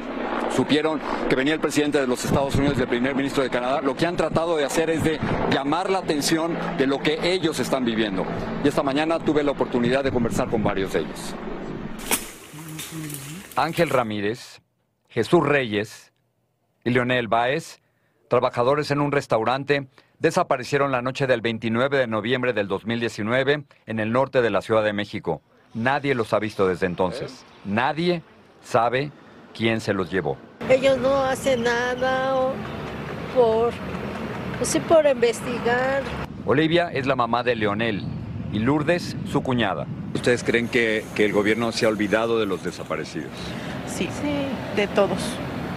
supieron 0.56 0.98
que 1.28 1.36
venía 1.36 1.52
el 1.52 1.60
presidente 1.60 2.00
de 2.00 2.06
los 2.06 2.24
Estados 2.24 2.54
Unidos 2.54 2.78
y 2.78 2.80
el 2.80 2.88
primer 2.88 3.14
ministro 3.14 3.42
de 3.42 3.50
Canadá, 3.50 3.82
lo 3.82 3.94
que 3.94 4.06
han 4.06 4.16
tratado 4.16 4.56
de 4.56 4.64
hacer 4.64 4.88
es 4.88 5.04
de 5.04 5.20
llamar 5.50 5.90
la 5.90 5.98
atención 5.98 6.56
de 6.78 6.86
lo 6.86 6.98
que 7.00 7.18
ellos 7.22 7.60
están 7.60 7.84
viviendo. 7.84 8.24
Y 8.64 8.68
esta 8.68 8.82
mañana 8.82 9.18
tuve 9.18 9.44
la 9.44 9.50
oportunidad 9.50 10.02
de 10.02 10.10
conversar 10.10 10.48
con 10.48 10.62
varios 10.62 10.94
de 10.94 11.00
ellos. 11.00 11.34
Ángel 13.54 13.90
Ramírez, 13.90 14.62
Jesús 15.10 15.46
Reyes, 15.46 16.12
y 16.84 16.90
Leonel 16.90 17.28
Baez, 17.28 17.82
trabajadores 18.28 18.90
en 18.90 19.00
un 19.00 19.12
restaurante, 19.12 19.88
desaparecieron 20.20 20.90
la 20.90 21.02
noche 21.02 21.26
del 21.26 21.42
29 21.42 21.98
de 21.98 22.06
noviembre 22.06 22.54
del 22.54 22.68
2019 22.68 23.64
en 23.86 23.98
el 23.98 24.10
norte 24.10 24.40
de 24.40 24.50
la 24.50 24.62
Ciudad 24.62 24.84
de 24.84 24.94
México. 24.94 25.42
Nadie 25.74 26.14
los 26.14 26.32
ha 26.32 26.38
visto 26.38 26.66
desde 26.66 26.86
entonces. 26.86 27.44
Nadie 27.64 28.22
sabe 28.62 29.10
quién 29.52 29.80
se 29.80 29.92
los 29.92 30.10
llevó. 30.10 30.38
Ellos 30.68 30.98
no 30.98 31.16
hacen 31.24 31.62
nada 31.62 32.52
por, 33.34 33.72
por 34.88 35.06
investigar. 35.06 36.02
Olivia 36.44 36.90
es 36.92 37.06
la 37.06 37.14
mamá 37.14 37.44
de 37.44 37.54
Leonel 37.54 38.02
y 38.52 38.58
Lourdes 38.58 39.16
su 39.30 39.42
cuñada. 39.42 39.86
¿Ustedes 40.14 40.42
creen 40.42 40.68
que, 40.68 41.04
que 41.14 41.24
el 41.24 41.32
gobierno 41.32 41.70
se 41.70 41.86
ha 41.86 41.88
olvidado 41.88 42.40
de 42.40 42.46
los 42.46 42.64
desaparecidos? 42.64 43.30
Sí, 43.86 44.08
sí, 44.20 44.46
de 44.74 44.88
todos. 44.88 45.18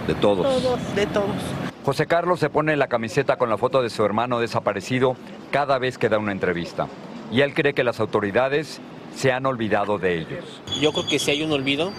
De 0.08 0.14
todos. 0.14 0.62
Todos, 0.62 0.96
de 0.96 1.06
todos. 1.06 1.36
José 1.84 2.06
Carlos 2.06 2.40
se 2.40 2.50
pone 2.50 2.76
la 2.76 2.88
camiseta 2.88 3.36
con 3.36 3.48
la 3.48 3.58
foto 3.58 3.82
de 3.82 3.90
su 3.90 4.04
hermano 4.04 4.40
desaparecido 4.40 5.16
cada 5.52 5.78
vez 5.78 5.98
que 5.98 6.08
da 6.08 6.18
una 6.18 6.32
entrevista. 6.32 6.88
Y 7.30 7.42
él 7.42 7.54
cree 7.54 7.74
que 7.74 7.84
las 7.84 8.00
autoridades 8.00 8.80
se 9.14 9.30
han 9.30 9.46
olvidado 9.46 9.98
de 9.98 10.18
ellos. 10.18 10.62
Yo 10.80 10.92
creo 10.92 11.06
que 11.06 11.18
sí 11.18 11.30
hay 11.30 11.42
un 11.42 11.52
olvido 11.52 11.92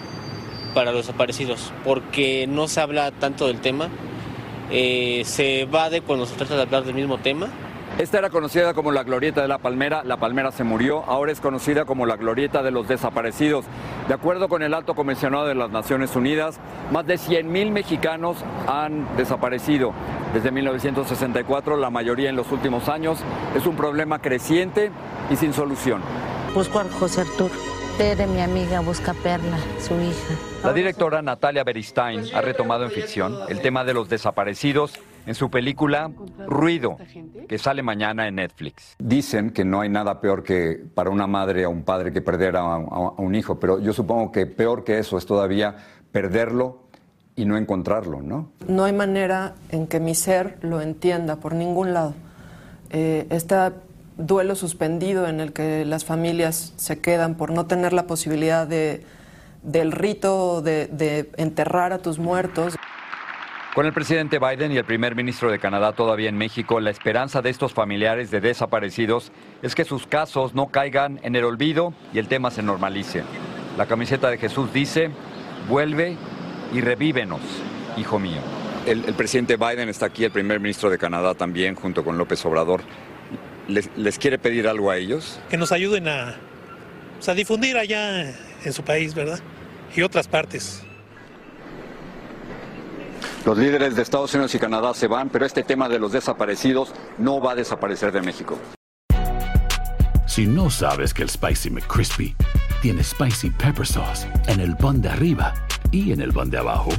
para 0.74 0.92
los 0.92 1.06
desaparecidos, 1.06 1.72
porque 1.84 2.46
no 2.48 2.68
se 2.68 2.80
habla 2.80 3.10
tanto 3.10 3.46
del 3.46 3.60
tema. 3.60 3.88
Eh, 4.70 5.22
se 5.26 5.62
evade 5.62 6.00
cuando 6.00 6.26
se 6.26 6.34
trata 6.36 6.56
de 6.56 6.62
hablar 6.62 6.84
del 6.84 6.94
mismo 6.94 7.18
tema 7.18 7.48
esta 7.98 8.18
era 8.18 8.30
conocida 8.30 8.72
como 8.72 8.90
la 8.90 9.02
Glorieta 9.02 9.42
de 9.42 9.48
la 9.48 9.58
Palmera, 9.58 10.02
la 10.02 10.16
Palmera 10.16 10.50
se 10.50 10.64
murió, 10.64 11.04
ahora 11.04 11.30
es 11.30 11.40
conocida 11.40 11.84
como 11.84 12.06
la 12.06 12.16
Glorieta 12.16 12.62
de 12.62 12.70
los 12.70 12.88
Desaparecidos. 12.88 13.66
De 14.08 14.14
acuerdo 14.14 14.48
con 14.48 14.62
el 14.62 14.72
alto 14.72 14.94
comisionado 14.94 15.46
de 15.46 15.54
las 15.54 15.70
Naciones 15.70 16.16
Unidas, 16.16 16.58
más 16.90 17.06
de 17.06 17.16
100.000 17.16 17.70
mexicanos 17.70 18.38
han 18.66 19.06
desaparecido 19.18 19.92
desde 20.32 20.50
1964, 20.50 21.76
la 21.76 21.90
mayoría 21.90 22.30
en 22.30 22.36
los 22.36 22.50
últimos 22.50 22.88
años. 22.88 23.18
Es 23.54 23.66
un 23.66 23.76
problema 23.76 24.20
creciente 24.20 24.90
y 25.30 25.36
sin 25.36 25.52
solución. 25.52 26.00
Busco 26.54 26.80
a 26.80 26.84
José 26.84 27.20
Arturo. 27.20 27.54
De 27.98 28.26
mi 28.26 28.40
amiga 28.40 28.80
busca 28.80 29.12
Perla, 29.12 29.58
su 29.78 29.94
hija. 30.00 30.51
La 30.64 30.72
directora 30.72 31.22
Natalia 31.22 31.64
Beristain 31.64 32.24
ha 32.34 32.40
retomado 32.40 32.84
en 32.84 32.90
ficción 32.90 33.36
el 33.48 33.60
tema 33.60 33.84
de 33.84 33.94
los 33.94 34.08
desaparecidos 34.08 34.94
en 35.26 35.34
su 35.34 35.50
película 35.50 36.10
Ruido, 36.46 36.96
que 37.48 37.58
sale 37.58 37.82
mañana 37.82 38.28
en 38.28 38.36
Netflix. 38.36 38.96
Dicen 38.98 39.50
que 39.50 39.64
no 39.64 39.80
hay 39.80 39.88
nada 39.88 40.20
peor 40.20 40.42
que 40.42 40.80
para 40.94 41.10
una 41.10 41.26
madre 41.26 41.66
o 41.66 41.70
un 41.70 41.82
padre 41.82 42.12
que 42.12 42.20
perder 42.20 42.56
a, 42.56 42.60
a 42.60 42.78
un 42.78 43.34
hijo, 43.34 43.58
pero 43.58 43.80
yo 43.80 43.92
supongo 43.92 44.30
que 44.30 44.46
peor 44.46 44.84
que 44.84 44.98
eso 44.98 45.18
es 45.18 45.26
todavía 45.26 45.76
perderlo 46.12 46.82
y 47.34 47.44
no 47.44 47.56
encontrarlo, 47.56 48.22
¿no? 48.22 48.52
No 48.68 48.84
hay 48.84 48.92
manera 48.92 49.54
en 49.70 49.86
que 49.86 50.00
mi 50.00 50.14
ser 50.14 50.58
lo 50.60 50.80
entienda 50.80 51.36
por 51.36 51.54
ningún 51.54 51.92
lado. 51.92 52.14
Eh, 52.90 53.26
este 53.30 53.56
duelo 54.18 54.54
suspendido 54.54 55.26
en 55.26 55.40
el 55.40 55.52
que 55.52 55.84
las 55.84 56.04
familias 56.04 56.74
se 56.76 57.00
quedan 57.00 57.36
por 57.36 57.50
no 57.50 57.66
tener 57.66 57.92
la 57.92 58.06
posibilidad 58.06 58.66
de, 58.66 59.02
del 59.62 59.92
rito 59.92 60.62
de, 60.62 60.86
de 60.86 61.30
enterrar 61.36 61.92
a 61.92 61.98
tus 61.98 62.18
muertos. 62.18 62.74
Con 63.74 63.86
el 63.86 63.94
presidente 63.94 64.38
Biden 64.38 64.70
y 64.72 64.76
el 64.76 64.84
primer 64.84 65.14
ministro 65.14 65.50
de 65.50 65.58
Canadá 65.58 65.92
todavía 65.92 66.28
en 66.28 66.36
México, 66.36 66.78
la 66.78 66.90
esperanza 66.90 67.40
de 67.40 67.48
estos 67.48 67.72
familiares 67.72 68.30
de 68.30 68.42
desaparecidos 68.42 69.32
es 69.62 69.74
que 69.74 69.84
sus 69.84 70.06
casos 70.06 70.54
no 70.54 70.66
caigan 70.66 71.20
en 71.22 71.36
el 71.36 71.44
olvido 71.44 71.94
y 72.12 72.18
el 72.18 72.28
tema 72.28 72.50
se 72.50 72.62
normalice. 72.62 73.22
La 73.78 73.86
camiseta 73.86 74.28
de 74.28 74.36
Jesús 74.36 74.72
dice, 74.74 75.10
vuelve 75.68 76.18
y 76.74 76.82
revívenos, 76.82 77.40
hijo 77.96 78.18
mío. 78.18 78.40
El, 78.86 79.06
el, 79.06 79.14
presidente 79.14 79.56
Biden 79.56 79.88
está 79.88 80.06
aquí, 80.06 80.24
el 80.24 80.32
primer 80.32 80.60
ministro 80.60 80.90
de 80.90 80.98
Canadá 80.98 81.34
también, 81.34 81.74
junto 81.74 82.04
con 82.04 82.18
López 82.18 82.44
Obrador. 82.44 82.82
¿Les, 83.68 83.88
les 83.96 84.18
quiere 84.18 84.38
pedir 84.38 84.68
algo 84.68 84.90
a 84.90 84.98
ellos? 84.98 85.40
Que 85.48 85.56
nos 85.56 85.72
ayuden 85.72 86.08
a, 86.08 86.34
pues, 87.14 87.28
a 87.30 87.34
difundir 87.34 87.78
allá 87.78 88.34
en 88.64 88.72
su 88.72 88.82
país, 88.82 89.14
¿verdad? 89.14 89.40
Y 89.94 90.02
otras 90.02 90.28
partes. 90.28 90.82
Los 93.44 93.58
líderes 93.58 93.96
de 93.96 94.02
Estados 94.02 94.32
Unidos 94.34 94.54
y 94.54 94.58
Canadá 94.58 94.94
se 94.94 95.08
van, 95.08 95.28
pero 95.28 95.44
este 95.44 95.64
tema 95.64 95.88
de 95.88 95.98
los 95.98 96.12
desaparecidos 96.12 96.92
no 97.18 97.40
va 97.40 97.52
a 97.52 97.54
desaparecer 97.54 98.12
de 98.12 98.22
México. 98.22 98.56
Si 100.26 100.46
no 100.46 100.70
sabes 100.70 101.12
que 101.12 101.22
el 101.22 101.28
Spicy 101.28 101.70
McCrispy 101.70 102.34
tiene 102.80 103.02
Spicy 103.02 103.50
Pepper 103.50 103.86
Sauce 103.86 104.26
en 104.46 104.60
el 104.60 104.76
pan 104.76 105.02
de 105.02 105.08
arriba 105.08 105.54
y 105.90 106.12
en 106.12 106.20
el 106.20 106.32
pan 106.32 106.50
de 106.50 106.58
abajo, 106.58 106.90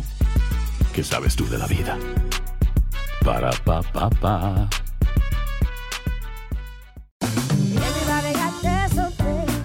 ¿qué 0.94 1.04
sabes 1.04 1.36
tú 1.36 1.48
de 1.50 1.58
la 1.58 1.66
vida? 1.66 1.98
Para, 3.24 3.52
pa, 3.64 3.82
pa, 3.82 4.10
pa. 4.10 4.70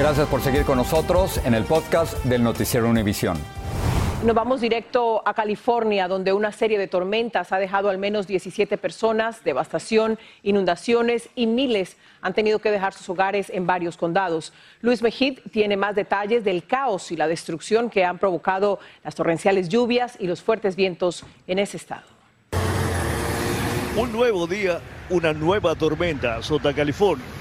Gracias 0.00 0.28
por 0.28 0.40
seguir 0.40 0.64
con 0.64 0.78
nosotros 0.78 1.36
en 1.44 1.52
el 1.52 1.64
podcast 1.64 2.24
del 2.24 2.42
Noticiero 2.42 2.88
Univisión. 2.88 3.36
Nos 4.24 4.34
vamos 4.34 4.62
directo 4.62 5.22
a 5.26 5.34
California, 5.34 6.08
donde 6.08 6.32
una 6.32 6.52
serie 6.52 6.78
de 6.78 6.88
tormentas 6.88 7.52
ha 7.52 7.58
dejado 7.58 7.90
al 7.90 7.98
menos 7.98 8.26
17 8.26 8.78
personas, 8.78 9.44
devastación, 9.44 10.18
inundaciones 10.42 11.28
y 11.34 11.46
miles 11.46 11.98
han 12.22 12.32
tenido 12.32 12.60
que 12.60 12.70
dejar 12.70 12.94
sus 12.94 13.10
hogares 13.10 13.50
en 13.50 13.66
varios 13.66 13.98
condados. 13.98 14.54
Luis 14.80 15.02
Mejid 15.02 15.40
tiene 15.52 15.76
más 15.76 15.94
detalles 15.94 16.44
del 16.44 16.64
caos 16.64 17.12
y 17.12 17.16
la 17.16 17.28
destrucción 17.28 17.90
que 17.90 18.02
han 18.02 18.18
provocado 18.18 18.78
las 19.04 19.14
torrenciales 19.14 19.68
lluvias 19.68 20.16
y 20.18 20.26
los 20.28 20.40
fuertes 20.40 20.76
vientos 20.76 21.26
en 21.46 21.58
ese 21.58 21.76
estado. 21.76 22.08
Un 23.98 24.10
nuevo 24.12 24.46
día, 24.46 24.80
una 25.10 25.34
nueva 25.34 25.74
tormenta 25.74 26.36
azota 26.36 26.72
California. 26.72 27.39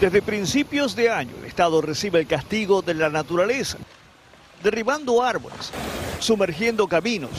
Desde 0.00 0.20
principios 0.20 0.94
de 0.94 1.08
año, 1.08 1.32
el 1.38 1.46
Estado 1.46 1.80
recibe 1.80 2.20
el 2.20 2.26
castigo 2.26 2.82
de 2.82 2.92
la 2.92 3.08
naturaleza, 3.08 3.78
derribando 4.62 5.22
árboles, 5.22 5.72
sumergiendo 6.18 6.86
caminos 6.86 7.30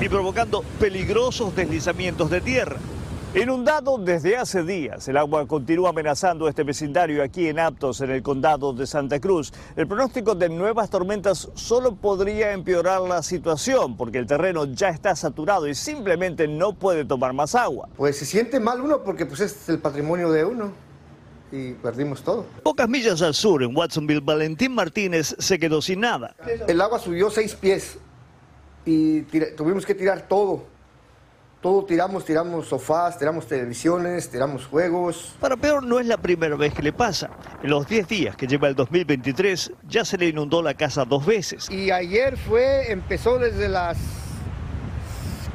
y 0.00 0.08
provocando 0.08 0.62
peligrosos 0.78 1.56
deslizamientos 1.56 2.30
de 2.30 2.40
tierra. 2.40 2.76
Inundado 3.34 3.98
desde 3.98 4.36
hace 4.36 4.62
días, 4.62 5.08
el 5.08 5.16
agua 5.16 5.48
continúa 5.48 5.90
amenazando 5.90 6.48
este 6.48 6.62
vecindario 6.62 7.24
aquí 7.24 7.48
en 7.48 7.58
Aptos, 7.58 8.00
en 8.02 8.12
el 8.12 8.22
condado 8.22 8.72
de 8.72 8.86
Santa 8.86 9.18
Cruz. 9.18 9.52
El 9.74 9.88
pronóstico 9.88 10.36
de 10.36 10.48
nuevas 10.48 10.90
tormentas 10.90 11.48
solo 11.54 11.96
podría 11.96 12.52
empeorar 12.52 13.00
la 13.00 13.24
situación 13.24 13.96
porque 13.96 14.18
el 14.18 14.28
terreno 14.28 14.64
ya 14.66 14.90
está 14.90 15.16
saturado 15.16 15.66
y 15.66 15.74
simplemente 15.74 16.46
no 16.46 16.72
puede 16.72 17.04
tomar 17.04 17.32
más 17.32 17.56
agua. 17.56 17.88
Pues 17.96 18.16
se 18.16 18.24
siente 18.24 18.60
mal 18.60 18.80
uno 18.80 19.02
porque 19.02 19.26
pues 19.26 19.40
es 19.40 19.68
el 19.68 19.80
patrimonio 19.80 20.30
de 20.30 20.44
uno 20.44 20.85
y 21.52 21.72
perdimos 21.74 22.22
todo. 22.22 22.46
Pocas 22.62 22.88
millas 22.88 23.22
al 23.22 23.34
sur, 23.34 23.62
en 23.62 23.76
Watsonville, 23.76 24.20
Valentín 24.20 24.74
Martínez 24.74 25.34
se 25.38 25.58
quedó 25.58 25.80
sin 25.82 26.00
nada. 26.00 26.34
El 26.66 26.80
agua 26.80 26.98
subió 26.98 27.30
seis 27.30 27.54
pies 27.54 27.98
y 28.84 29.22
tira- 29.22 29.54
tuvimos 29.56 29.84
que 29.86 29.94
tirar 29.94 30.26
todo. 30.28 30.64
Todo 31.62 31.84
tiramos, 31.84 32.24
tiramos 32.24 32.68
sofás, 32.68 33.18
tiramos 33.18 33.46
televisiones, 33.46 34.28
tiramos 34.30 34.66
juegos. 34.66 35.34
Para 35.40 35.56
peor 35.56 35.82
no 35.82 35.98
es 35.98 36.06
la 36.06 36.16
primera 36.18 36.54
vez 36.54 36.72
que 36.74 36.82
le 36.82 36.92
pasa. 36.92 37.30
En 37.62 37.70
los 37.70 37.88
10 37.88 38.06
días 38.06 38.36
que 38.36 38.46
lleva 38.46 38.68
el 38.68 38.74
2023 38.76 39.72
ya 39.88 40.04
se 40.04 40.16
le 40.18 40.28
inundó 40.28 40.62
la 40.62 40.74
casa 40.74 41.04
dos 41.04 41.24
veces. 41.26 41.68
Y 41.70 41.90
ayer 41.90 42.36
fue, 42.36 42.92
empezó 42.92 43.38
desde 43.38 43.68
las 43.68 43.96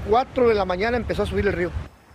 4 0.09 0.49
de 0.49 0.55
la 0.55 0.65
mañana, 0.65 0.97
empezó 0.97 1.23
a 1.23 1.25
subir 1.25 1.47
el 1.47 1.53
río. 1.53 1.71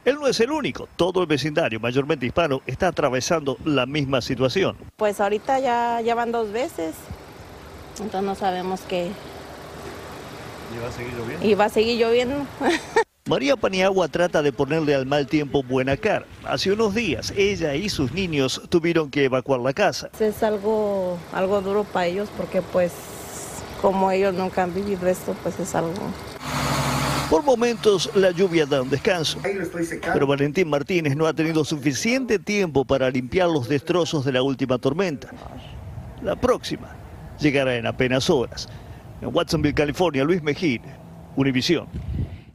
Él 0.06 0.14
no 0.20 0.28
es 0.28 0.38
el 0.38 0.52
único. 0.52 0.88
Todo 0.94 1.22
el 1.22 1.26
vecindario, 1.26 1.80
mayormente 1.80 2.26
hispano, 2.26 2.62
está 2.64 2.86
atravesando 2.86 3.58
la 3.64 3.86
misma 3.86 4.20
situación. 4.20 4.76
Pues 4.94 5.20
ahorita 5.20 5.58
ya, 5.58 6.00
ya 6.00 6.14
van 6.14 6.30
dos 6.30 6.52
veces, 6.52 6.94
entonces 7.98 8.22
no 8.22 8.36
sabemos 8.36 8.82
qué. 8.88 9.10
¿Y 10.72 10.78
va 10.80 10.86
a 10.86 10.92
seguir 10.92 11.12
lloviendo? 11.14 11.46
Y 11.46 11.54
va 11.54 11.64
a 11.64 11.68
seguir 11.68 11.98
lloviendo. 11.98 12.36
María 13.28 13.56
Paniagua 13.56 14.06
trata 14.06 14.42
de 14.42 14.52
ponerle 14.52 14.94
al 14.94 15.06
mal 15.06 15.26
tiempo 15.26 15.64
buena 15.64 15.96
cara. 15.96 16.24
Hace 16.44 16.70
unos 16.70 16.94
días, 16.94 17.32
ella 17.36 17.74
y 17.74 17.88
sus 17.88 18.12
niños 18.12 18.62
tuvieron 18.68 19.10
que 19.10 19.24
evacuar 19.24 19.58
la 19.58 19.72
casa. 19.72 20.10
es 20.20 20.42
algo, 20.44 21.18
algo 21.32 21.60
duro 21.62 21.82
para 21.82 22.06
ellos 22.06 22.28
porque 22.36 22.62
pues 22.62 22.92
como 23.82 24.08
ellos 24.12 24.32
nunca 24.34 24.62
han 24.62 24.72
vivido 24.72 25.08
esto, 25.08 25.34
pues 25.42 25.58
es 25.58 25.74
algo... 25.74 25.94
Por 27.30 27.42
momentos, 27.42 28.08
la 28.14 28.30
lluvia 28.30 28.66
da 28.66 28.82
un 28.82 28.88
descanso. 28.88 29.40
Ahí 29.42 29.54
lo 29.54 29.64
estoy 29.64 29.84
secando. 29.84 30.14
Pero 30.14 30.28
Valentín 30.28 30.68
Martínez 30.70 31.16
no 31.16 31.26
ha 31.26 31.34
tenido 31.34 31.64
suficiente 31.64 32.38
tiempo 32.38 32.84
para 32.84 33.10
limpiar 33.10 33.48
los 33.48 33.68
destrozos 33.68 34.24
de 34.24 34.30
la 34.30 34.42
última 34.42 34.78
tormenta. 34.78 35.30
La 36.22 36.36
próxima 36.36 36.94
llegará 37.40 37.74
en 37.74 37.86
apenas 37.86 38.30
horas. 38.30 38.68
En 39.20 39.34
Watsonville, 39.34 39.74
California, 39.74 40.22
Luis 40.22 40.40
Mejía, 40.40 40.98
Univisión. 41.34 41.88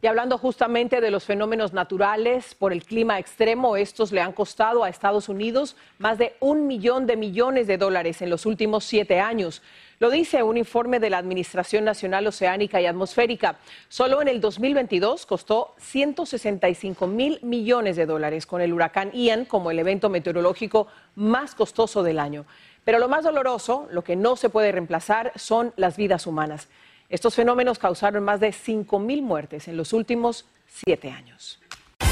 Y 0.02 0.08
hablando 0.08 0.38
justamente 0.38 1.02
de 1.02 1.12
los 1.12 1.26
fenómenos 1.26 1.74
naturales 1.74 2.56
por 2.56 2.72
el 2.72 2.84
clima 2.84 3.20
extremo, 3.20 3.76
estos 3.76 4.12
le 4.12 4.22
han 4.22 4.32
costado 4.32 4.84
a 4.84 4.90
Estados 4.90 5.28
Unidos 5.30 5.76
más 6.00 6.18
de 6.18 6.36
un 6.40 6.66
millón 6.66 7.06
de 7.06 7.18
millones 7.18 7.68
de 7.68 7.78
dólares 7.78 8.22
en 8.22 8.30
los 8.30 8.46
últimos 8.46 8.86
siete 8.86 9.20
años. 9.20 9.62
Lo 10.02 10.10
dice 10.10 10.42
un 10.42 10.58
informe 10.58 11.00
de 11.00 11.12
la 11.12 11.20
Administración 11.20 11.86
Nacional 11.86 12.26
Oceánica 12.26 12.82
y 12.82 12.88
Atmosférica. 12.88 13.60
Solo 13.88 14.24
en 14.24 14.30
el 14.30 14.42
2022 14.42 15.28
costó 15.28 15.76
165 15.78 17.06
mil 17.06 17.38
millones 17.44 17.98
de 17.98 18.08
dólares, 18.08 18.48
con 18.48 18.62
el 18.62 18.74
huracán 18.74 19.12
Ian 19.14 19.46
como 19.46 19.70
el 19.70 19.78
evento 19.78 20.10
meteorológico 20.10 20.88
más 21.14 21.54
costoso 21.54 22.02
del 22.02 22.18
año. 22.18 22.48
Pero 22.84 22.98
lo 22.98 23.10
más 23.10 23.24
doloroso, 23.24 23.88
lo 23.92 24.04
que 24.04 24.16
no 24.16 24.38
se 24.38 24.50
puede 24.50 24.72
reemplazar, 24.72 25.34
son 25.36 25.72
las 25.76 25.98
vidas 25.98 26.26
humanas. 26.26 26.68
Estos 27.08 27.36
fenómenos 27.36 27.78
causaron 27.78 28.24
más 28.24 28.40
de 28.40 28.54
5 28.54 28.98
mil 28.98 29.22
muertes 29.22 29.68
en 29.68 29.78
los 29.78 29.94
últimos 29.94 30.48
siete 30.66 31.12
años. 31.12 31.61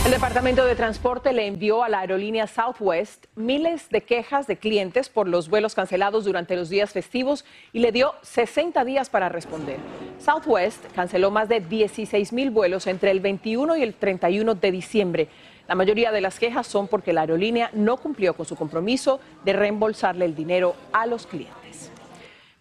El 0.05 0.11
Departamento 0.11 0.65
de 0.65 0.75
Transporte 0.75 1.33
le 1.33 1.45
envió 1.45 1.83
a 1.83 1.89
la 1.89 1.99
aerolínea 1.99 2.47
Southwest 2.47 3.25
miles 3.35 3.89
de 3.89 4.01
quejas 4.01 4.47
de 4.47 4.55
clientes 4.55 5.09
por 5.09 5.27
los 5.27 5.49
vuelos 5.49 5.75
cancelados 5.75 6.23
durante 6.23 6.55
los 6.55 6.69
días 6.69 6.93
festivos 6.93 7.43
y 7.73 7.79
le 7.79 7.91
dio 7.91 8.15
60 8.21 8.85
días 8.85 9.09
para 9.09 9.27
responder. 9.27 9.77
Southwest 10.17 10.85
canceló 10.95 11.31
más 11.31 11.49
de 11.49 11.59
16 11.59 12.31
mil 12.31 12.49
vuelos 12.49 12.87
entre 12.87 13.11
el 13.11 13.19
21 13.19 13.75
y 13.75 13.83
el 13.83 13.93
31 13.93 14.55
de 14.55 14.71
diciembre. 14.71 15.27
La 15.67 15.75
mayoría 15.75 16.11
de 16.11 16.21
las 16.21 16.39
quejas 16.39 16.65
son 16.65 16.87
porque 16.87 17.11
la 17.11 17.21
aerolínea 17.21 17.69
no 17.73 17.97
cumplió 17.97 18.33
con 18.35 18.45
su 18.45 18.55
compromiso 18.55 19.19
de 19.43 19.51
reembolsarle 19.51 20.23
el 20.23 20.33
dinero 20.33 20.75
a 20.93 21.07
los 21.07 21.27
clientes. 21.27 21.91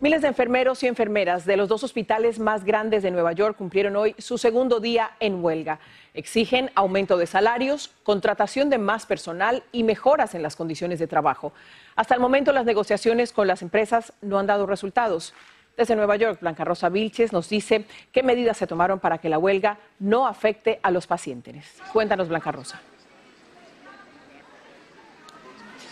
Miles 0.01 0.23
de 0.23 0.29
enfermeros 0.29 0.85
y 0.85 0.87
enfermeras 0.87 1.45
de 1.45 1.57
los 1.57 1.69
dos 1.69 1.83
hospitales 1.83 2.39
más 2.39 2.63
grandes 2.63 3.03
de 3.03 3.11
Nueva 3.11 3.33
York 3.33 3.57
cumplieron 3.57 3.97
hoy 3.97 4.15
su 4.17 4.39
segundo 4.39 4.79
día 4.79 5.11
en 5.19 5.43
huelga. 5.43 5.81
Exigen 6.19 6.73
aumento 6.75 7.17
de 7.17 7.29
salarios, 7.29 7.93
contratación 8.03 8.71
de 8.71 8.79
más 8.79 9.07
personal 9.07 9.63
y 9.71 9.85
mejoras 9.85 10.35
en 10.35 10.43
las 10.43 10.57
condiciones 10.57 10.99
de 10.99 11.07
trabajo. 11.07 11.53
Hasta 11.95 12.17
el 12.17 12.21
momento 12.21 12.51
las 12.51 12.65
negociaciones 12.65 13.33
con 13.33 13.47
las 13.47 13.63
empresas 13.63 14.13
no 14.21 14.41
han 14.41 14.49
dado 14.49 14.67
resultados. 14.67 15.33
Desde 15.77 15.95
Nueva 15.95 16.17
York, 16.17 16.41
Blanca 16.41 16.65
Rosa 16.65 16.89
Vilches 16.89 17.33
nos 17.33 17.49
dice 17.49 17.85
qué 18.11 18.25
medidas 18.25 18.57
se 18.57 18.67
tomaron 18.67 18.99
para 18.99 19.19
que 19.19 19.29
la 19.29 19.39
huelga 19.39 19.79
no 20.01 20.27
afecte 20.27 20.81
a 20.83 20.91
los 20.91 21.07
pacientes. 21.07 21.81
Cuéntanos, 21.93 22.27
Blanca 22.27 22.51
Rosa. 22.51 22.81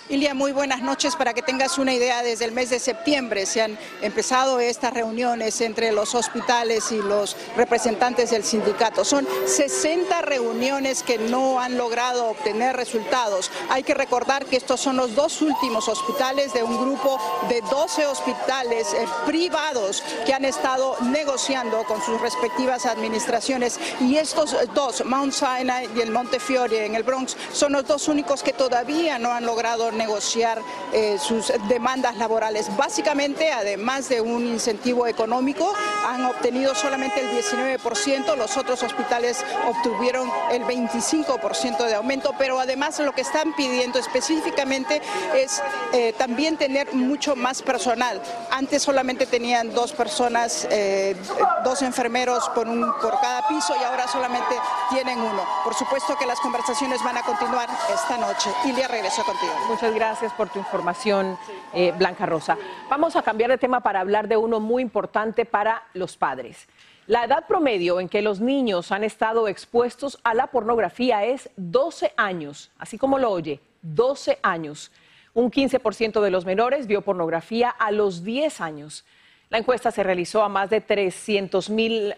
Ilia, 0.09 0.35
muy 0.35 0.53
buenas 0.53 0.83
noches. 0.83 1.17
Para 1.17 1.35
que 1.35 1.43
tengas 1.43 1.79
una 1.79 1.93
idea, 1.93 2.23
desde 2.23 2.45
el 2.45 2.53
mes 2.53 2.71
de 2.71 2.79
septiembre 2.79 3.45
se 3.45 3.63
han 3.63 3.77
empezado 4.03 4.61
estas 4.61 4.95
reuniones 4.95 5.61
entre 5.61 5.91
los 5.91 6.15
hospitales 6.15 6.93
y 6.93 6.99
los 6.99 7.37
representantes 7.57 8.31
del 8.31 8.45
sindicato. 8.45 9.05
Son 9.05 9.27
60 9.47 10.23
reuniones 10.23 11.03
que 11.03 11.19
no 11.19 11.59
han 11.59 11.77
logrado 11.77 12.27
obtener 12.27 12.77
resultados. 12.77 13.51
Hay 13.69 13.83
que 13.83 13.95
recordar 13.95 14.47
que 14.47 14.57
estos 14.57 14.81
son 14.81 14.97
los 14.97 15.17
dos 15.17 15.43
últimos 15.43 15.89
hospitales 15.89 16.53
de 16.53 16.63
un 16.63 16.81
grupo 16.81 17.19
de 17.49 17.61
12 17.63 18.07
hospitales 18.07 18.95
eh, 18.95 19.07
privados 19.27 20.05
que 20.25 20.33
han 20.33 20.45
estado 20.45 20.97
negociando 21.01 21.83
con 21.83 22.01
sus 22.01 22.21
respectivas 22.21 22.87
administraciones. 22.87 23.81
Y 23.99 24.19
estos 24.19 24.55
dos, 24.73 25.05
Mount 25.05 25.33
Sinai 25.33 25.89
y 25.97 26.01
el 26.01 26.13
Montefiore 26.13 26.87
en 26.87 26.95
el 26.95 27.03
Bronx, 27.03 27.37
son 27.53 27.73
los 27.73 27.89
dos 27.89 28.07
únicos 28.07 28.45
que 28.45 28.53
todavía 28.53 29.19
no 29.19 29.33
han 29.33 29.45
logrado 29.45 29.96
negociar 29.97 30.61
eh, 30.93 31.19
sus 31.19 31.53
demandas 31.69 32.17
laborales. 32.17 32.75
Básicamente, 32.77 33.53
además 33.53 34.09
de 34.09 34.21
un 34.21 34.47
incentivo 34.47 35.07
económico, 35.07 35.73
han 36.07 36.25
obtenido 36.25 36.75
solamente 36.75 37.21
el 37.21 37.31
19%, 37.31 38.37
los 38.37 38.57
otros 38.57 38.83
hospitales 38.83 39.45
obtuvieron 39.67 40.31
el 40.51 40.63
25% 40.65 41.87
de 41.87 41.95
aumento, 41.95 42.35
pero 42.39 42.61
además 42.61 42.99
lo 43.01 43.13
que 43.13 43.23
están 43.23 43.55
pidiendo 43.57 43.99
específicamente 43.99 45.01
es 45.35 45.63
eh, 45.93 46.13
también 46.17 46.57
tener 46.57 46.93
mucho 46.95 47.37
más 47.37 47.63
personal. 47.63 48.21
Antes 48.51 48.83
solamente 48.83 49.27
tenían 49.27 49.73
dos 49.75 49.93
personas, 49.93 50.67
eh, 50.71 51.17
dos 51.65 51.83
enfermeros 51.83 52.49
por, 52.51 52.69
un, 52.69 52.93
por 53.01 53.21
cada 53.21 53.47
piso 53.49 53.75
y 53.81 53.85
ahora 53.85 54.07
solamente 54.09 54.55
tienen 54.91 55.19
uno. 55.19 55.45
Por 55.65 55.75
supuesto 55.75 56.17
que 56.17 56.27
las 56.27 56.41
conversaciones 56.41 57.03
van 57.03 57.17
a 57.19 57.23
continuar 57.23 57.69
esta 57.93 58.17
noche. 58.19 58.51
Ilia, 58.65 58.89
regreso 58.89 59.25
contigo 59.25 59.53
gracias 59.95 60.33
por 60.33 60.49
tu 60.49 60.59
información, 60.59 61.39
eh, 61.73 61.93
Blanca 61.97 62.27
Rosa. 62.27 62.57
Vamos 62.89 63.17
a 63.17 63.23
cambiar 63.23 63.51
de 63.51 63.59
tema 63.59 63.81
para 63.81 64.01
hablar 64.01 64.29
de 64.29 64.37
uno 64.37 64.61
muy 64.61 64.83
importante 64.83 65.45
para 65.45 65.83
los 65.95 66.17
padres. 66.17 66.67
La 67.07 67.25
edad 67.25 67.47
promedio 67.47 68.01
en 68.01 68.09
que 68.09 68.23
los 68.23 68.41
niños 68.41 68.91
han 68.91 69.05
estado 69.05 69.49
expuestos 69.49 70.19
a 70.25 70.35
la 70.35 70.49
pornografía 70.49 71.25
es 71.25 71.51
12 71.57 72.13
años, 72.17 72.71
así 72.79 72.99
como 72.99 73.19
lo 73.19 73.31
oye, 73.31 73.61
12 73.83 74.39
años. 74.43 74.91
Un 75.35 75.51
15% 75.51 76.21
de 76.21 76.31
los 76.31 76.45
menores 76.47 76.87
vio 76.87 77.03
pornografía 77.03 77.71
a 77.71 77.93
los 77.93 78.25
10 78.25 78.61
años. 78.61 79.05
La 79.51 79.59
encuesta 79.59 79.93
se 79.93 80.03
realizó 80.03 80.43
a 80.43 80.49
más 80.49 80.71
de 80.71 80.81
300 80.81 81.71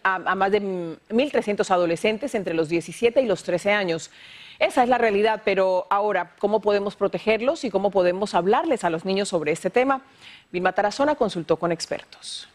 a, 0.03 0.15
a 0.15 0.35
más 0.35 0.51
de 0.51 0.63
1.300 0.63 1.71
adolescentes 1.71 2.35
entre 2.35 2.55
los 2.55 2.71
17 2.71 3.21
y 3.21 3.27
los 3.27 3.43
13 3.43 3.73
años. 3.73 4.11
Esa 4.59 4.83
es 4.83 4.89
la 4.89 4.99
realidad, 4.99 5.43
pero 5.45 5.87
ahora, 5.89 6.35
¿cómo 6.41 6.61
podemos 6.61 6.97
protegerlos 6.97 7.65
y 7.65 7.71
cómo 7.71 7.91
podemos 7.91 8.35
hablarles 8.35 8.83
a 8.83 8.91
los 8.91 9.05
niños 9.05 9.29
sobre 9.29 9.53
este 9.53 9.71
tema? 9.71 10.03
Vilma 10.51 10.73
Tarazona 10.73 11.15
consultó 11.15 11.57
con 11.57 11.71
expertos. 11.71 12.49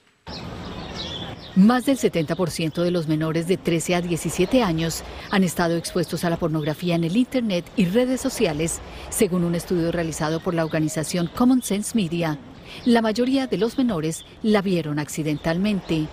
Más 1.56 1.86
del 1.86 1.98
70% 1.98 2.82
de 2.82 2.92
los 2.92 3.08
menores 3.08 3.48
de 3.48 3.58
13 3.58 3.96
a 3.96 4.02
17 4.02 4.64
años 4.64 5.04
han 5.30 5.44
estado 5.44 5.78
expuestos 5.78 6.26
a 6.26 6.30
la 6.30 6.38
pornografía 6.38 6.96
en 6.96 7.04
el 7.04 7.16
Internet 7.16 7.64
y 7.78 7.86
redes 7.86 8.20
sociales, 8.20 8.82
según 9.10 9.44
un 9.44 9.56
estudio 9.56 9.92
realizado 9.92 10.40
por 10.40 10.56
la 10.56 10.66
organización 10.66 11.28
Common 11.28 11.62
Sense 11.62 11.96
Media. 11.96 12.38
La 12.86 13.02
mayoría 13.04 13.48
de 13.48 13.58
los 13.58 13.78
menores 13.78 14.26
la 14.42 14.62
vieron 14.62 14.98
accidentalmente. 15.00 16.08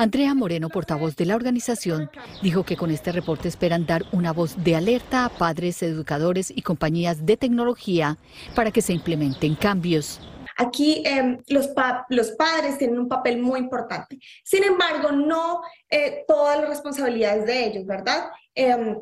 Andrea 0.00 0.34
Moreno, 0.34 0.70
portavoz 0.70 1.14
de 1.14 1.26
la 1.26 1.36
organización, 1.36 2.10
dijo 2.42 2.64
que 2.64 2.74
con 2.74 2.90
este 2.90 3.12
reporte 3.12 3.48
esperan 3.48 3.84
dar 3.84 4.06
una 4.12 4.32
voz 4.32 4.56
de 4.64 4.74
alerta 4.74 5.26
a 5.26 5.28
padres, 5.28 5.82
educadores 5.82 6.50
y 6.50 6.62
compañías 6.62 7.26
de 7.26 7.36
tecnología 7.36 8.16
para 8.54 8.70
que 8.70 8.80
se 8.80 8.94
implementen 8.94 9.56
cambios. 9.56 10.18
Aquí 10.56 11.02
em, 11.04 11.36
los, 11.48 11.68
padres 11.68 12.78
tienen 12.78 12.98
un 12.98 13.08
papel 13.08 13.42
muy 13.42 13.60
importante. 13.60 14.18
Sin 14.42 14.64
embargo, 14.64 15.12
no 15.12 15.60
eh, 15.90 16.24
todas 16.26 16.58
las 16.58 16.70
responsabilidades 16.70 17.44
de 17.44 17.66
ellos, 17.66 17.84
¿verdad? 17.84 18.30
Em, 18.54 18.96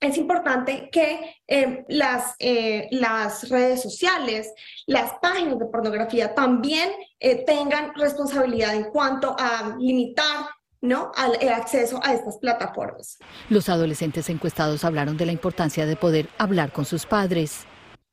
es 0.00 0.18
importante 0.18 0.90
que 0.90 1.36
em, 1.46 1.84
las, 1.88 2.34
eh, 2.38 2.88
las 2.90 3.48
redes 3.48 3.82
sociales, 3.82 4.52
las 4.86 5.12
páginas 5.20 5.58
de 5.58 5.66
pornografía 5.66 6.34
también 6.34 6.90
eh, 7.18 7.44
tengan 7.44 7.94
responsabilidad 7.94 8.74
en 8.74 8.84
cuanto 8.84 9.34
a 9.38 9.76
limitar 9.78 10.46
¿no? 10.82 11.12
el 11.40 11.48
acceso 11.48 12.00
a 12.02 12.12
estas 12.12 12.38
plataformas. 12.38 13.18
Los 13.48 13.68
adolescentes 13.68 14.28
encuestados 14.28 14.84
hablaron 14.84 15.16
de 15.16 15.26
la 15.26 15.32
importancia 15.32 15.86
de 15.86 15.96
poder 15.96 16.28
hablar 16.38 16.72
con 16.72 16.84
sus 16.84 17.06
padres. 17.06 17.66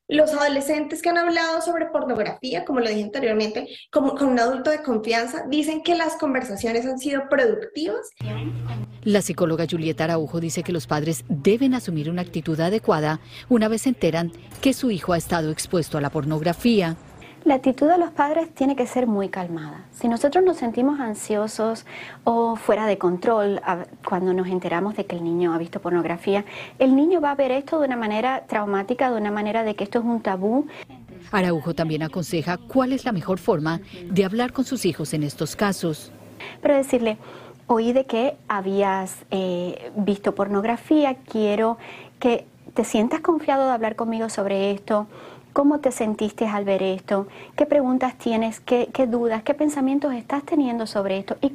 Los 0.08 0.34
adolescentes 0.34 1.00
que 1.00 1.08
han 1.08 1.16
hablado 1.16 1.62
sobre 1.62 1.86
pornografía, 1.86 2.66
como 2.66 2.80
lo 2.80 2.90
dije 2.90 3.04
anteriormente, 3.04 3.68
como 3.90 4.14
con 4.14 4.28
un 4.28 4.38
adulto 4.38 4.70
de 4.70 4.82
confianza, 4.82 5.44
dicen 5.48 5.82
que 5.82 5.94
las 5.94 6.16
conversaciones 6.16 6.84
han 6.84 6.98
sido 6.98 7.22
productivas. 7.30 8.10
La 9.02 9.22
psicóloga 9.22 9.66
Julieta 9.70 10.04
Araujo 10.04 10.40
dice 10.40 10.62
que 10.62 10.72
los 10.72 10.86
padres 10.86 11.24
deben 11.28 11.72
asumir 11.72 12.10
una 12.10 12.20
actitud 12.20 12.60
adecuada 12.60 13.20
una 13.48 13.68
vez 13.68 13.82
se 13.82 13.90
enteran 13.90 14.30
que 14.60 14.74
su 14.74 14.90
hijo 14.90 15.14
ha 15.14 15.16
estado 15.16 15.50
expuesto 15.50 15.96
a 15.96 16.02
la 16.02 16.10
pornografía. 16.10 16.96
La 17.44 17.56
actitud 17.56 17.86
de 17.88 17.98
los 17.98 18.10
padres 18.10 18.48
tiene 18.54 18.74
que 18.74 18.86
ser 18.86 19.06
muy 19.06 19.28
calmada. 19.28 19.84
Si 19.92 20.08
nosotros 20.08 20.42
nos 20.42 20.56
sentimos 20.56 20.98
ansiosos 20.98 21.84
o 22.24 22.56
fuera 22.56 22.86
de 22.86 22.96
control 22.96 23.60
cuando 24.08 24.32
nos 24.32 24.46
enteramos 24.48 24.96
de 24.96 25.04
que 25.04 25.16
el 25.16 25.24
niño 25.24 25.52
ha 25.52 25.58
visto 25.58 25.78
pornografía, 25.78 26.46
el 26.78 26.96
niño 26.96 27.20
va 27.20 27.32
a 27.32 27.34
ver 27.34 27.50
esto 27.50 27.80
de 27.80 27.86
una 27.86 27.96
manera 27.96 28.44
traumática, 28.46 29.10
de 29.10 29.18
una 29.18 29.30
manera 29.30 29.62
de 29.62 29.74
que 29.74 29.84
esto 29.84 29.98
es 29.98 30.06
un 30.06 30.22
tabú. 30.22 30.66
Araujo 31.32 31.74
también 31.74 32.02
aconseja 32.02 32.56
cuál 32.56 32.94
es 32.94 33.04
la 33.04 33.12
mejor 33.12 33.38
forma 33.38 33.82
de 34.10 34.24
hablar 34.24 34.54
con 34.54 34.64
sus 34.64 34.86
hijos 34.86 35.12
en 35.12 35.22
estos 35.22 35.54
casos. 35.54 36.12
Pero 36.62 36.74
decirle, 36.74 37.18
oí 37.66 37.92
de 37.92 38.06
que 38.06 38.36
habías 38.48 39.18
eh, 39.30 39.92
visto 39.96 40.34
pornografía, 40.34 41.16
quiero 41.16 41.76
que 42.20 42.46
te 42.72 42.84
sientas 42.84 43.20
confiado 43.20 43.66
de 43.66 43.72
hablar 43.72 43.96
conmigo 43.96 44.30
sobre 44.30 44.70
esto 44.70 45.06
¿Cómo 45.54 45.78
te 45.78 45.92
sentiste 45.92 46.48
al 46.48 46.64
ver 46.64 46.82
esto? 46.82 47.28
¿Qué 47.56 47.64
preguntas 47.64 48.18
tienes? 48.18 48.58
¿Qué, 48.58 48.88
dudas? 49.06 49.44
¿Qué 49.44 49.54
pensamientos 49.54 50.12
estás 50.12 50.44
teniendo 50.44 50.84
sobre 50.88 51.16
esto? 51.16 51.36
Y 51.40 51.50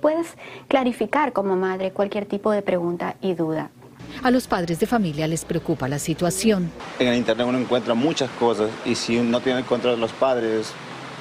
puedes 0.00 0.34
clarificar 0.66 1.32
como 1.32 1.54
madre 1.54 1.92
cualquier 1.92 2.26
tipo 2.26 2.50
de 2.50 2.60
pregunta 2.60 3.14
y 3.22 3.34
duda. 3.34 3.70
A 4.24 4.32
los 4.32 4.48
padres 4.48 4.80
de 4.80 4.86
familia 4.86 5.28
les 5.28 5.44
preocupa 5.44 5.86
la 5.86 6.00
situación. 6.00 6.72
En 6.98 7.06
el 7.06 7.18
Internet 7.18 7.46
uno 7.46 7.58
encuentra 7.58 7.94
muchas 7.94 8.30
cosas 8.30 8.68
y 8.84 8.96
si 8.96 9.20
no 9.20 9.40
tiene 9.40 9.62
control 9.62 9.94
de 9.94 10.00
los 10.00 10.12
padres, 10.12 10.72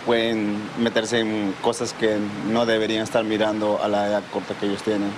pueden 0.04 0.58
meterse 0.80 1.20
en 1.20 1.54
cosas 1.62 1.94
que 1.94 2.18
no 2.52 2.66
deberían 2.66 3.04
estar 3.04 3.24
mirando 3.24 3.80
a 3.84 3.88
la 3.88 4.08
edad 4.08 4.24
corta 4.34 4.56
que 4.56 4.66
ellos 4.66 4.82
tienen. 4.82 5.12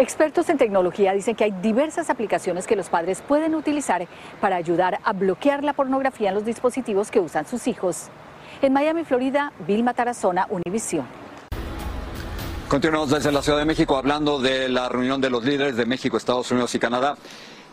Expertos 0.00 0.48
en 0.48 0.56
tecnología 0.56 1.12
dicen 1.12 1.36
que 1.36 1.44
hay 1.44 1.50
diversas 1.50 2.08
aplicaciones 2.08 2.66
que 2.66 2.74
los 2.74 2.88
padres 2.88 3.20
pueden 3.20 3.54
utilizar 3.54 4.08
para 4.40 4.56
ayudar 4.56 4.98
a 5.04 5.12
bloquear 5.12 5.62
la 5.62 5.74
pornografía 5.74 6.30
en 6.30 6.36
los 6.36 6.46
dispositivos 6.46 7.10
que 7.10 7.20
usan 7.20 7.46
sus 7.46 7.66
hijos. 7.66 8.06
En 8.62 8.72
Miami, 8.72 9.04
Florida, 9.04 9.52
Vilma 9.66 9.92
Tarazona, 9.92 10.46
Univisión. 10.48 11.04
Continuamos 12.66 13.10
desde 13.10 13.30
la 13.30 13.42
Ciudad 13.42 13.58
de 13.58 13.66
México 13.66 13.98
hablando 13.98 14.40
de 14.40 14.70
la 14.70 14.88
reunión 14.88 15.20
de 15.20 15.28
los 15.28 15.44
líderes 15.44 15.76
de 15.76 15.84
México, 15.84 16.16
Estados 16.16 16.50
Unidos 16.50 16.74
y 16.74 16.78
Canadá. 16.78 17.18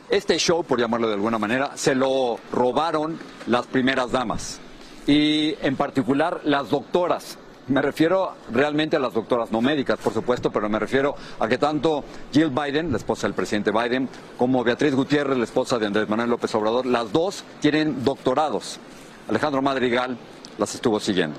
Este 0.10 0.38
show, 0.38 0.66
por 0.66 0.82
llamarlo 0.82 1.08
de 1.08 1.14
alguna 1.14 1.38
manera, 1.38 1.78
se 1.78 1.96
lo 1.96 2.42
robaron 2.52 3.18
las 3.46 3.68
primeras 3.68 4.12
damas 4.12 4.60
y 5.06 5.56
en 5.62 5.78
particular 5.78 6.42
las 6.44 6.70
doctoras 6.72 7.38
Me 7.68 7.82
refiero 7.82 8.34
realmente 8.50 8.96
a 8.96 9.00
las 9.00 9.14
doctoras, 9.14 9.52
no 9.52 9.62
médicas, 9.62 10.00
por 10.00 10.14
supuesto, 10.14 10.52
pero 10.52 10.70
me 10.70 10.80
refiero 10.80 11.16
a 11.38 11.50
que 11.50 11.58
tanto 11.58 12.06
Jill 12.32 12.50
Biden, 12.50 12.92
la 12.92 12.98
esposa 12.98 13.28
del 13.28 13.34
presidente 13.34 13.72
Biden, 13.72 14.08
como 14.38 14.64
Beatriz 14.64 14.96
Gutiérrez, 14.96 15.38
la 15.38 15.44
esposa 15.44 15.78
de 15.78 15.88
Andrés 15.88 16.08
Manuel 16.08 16.30
López 16.30 16.56
Obrador, 16.56 16.86
las 16.86 17.12
dos 17.12 17.44
tienen 17.60 18.06
doctorados. 18.06 18.80
Alejandro 19.28 19.62
Madrigal 19.62 20.18
las 20.58 20.76
estuvo 20.76 21.00
siguiendo. 21.02 21.38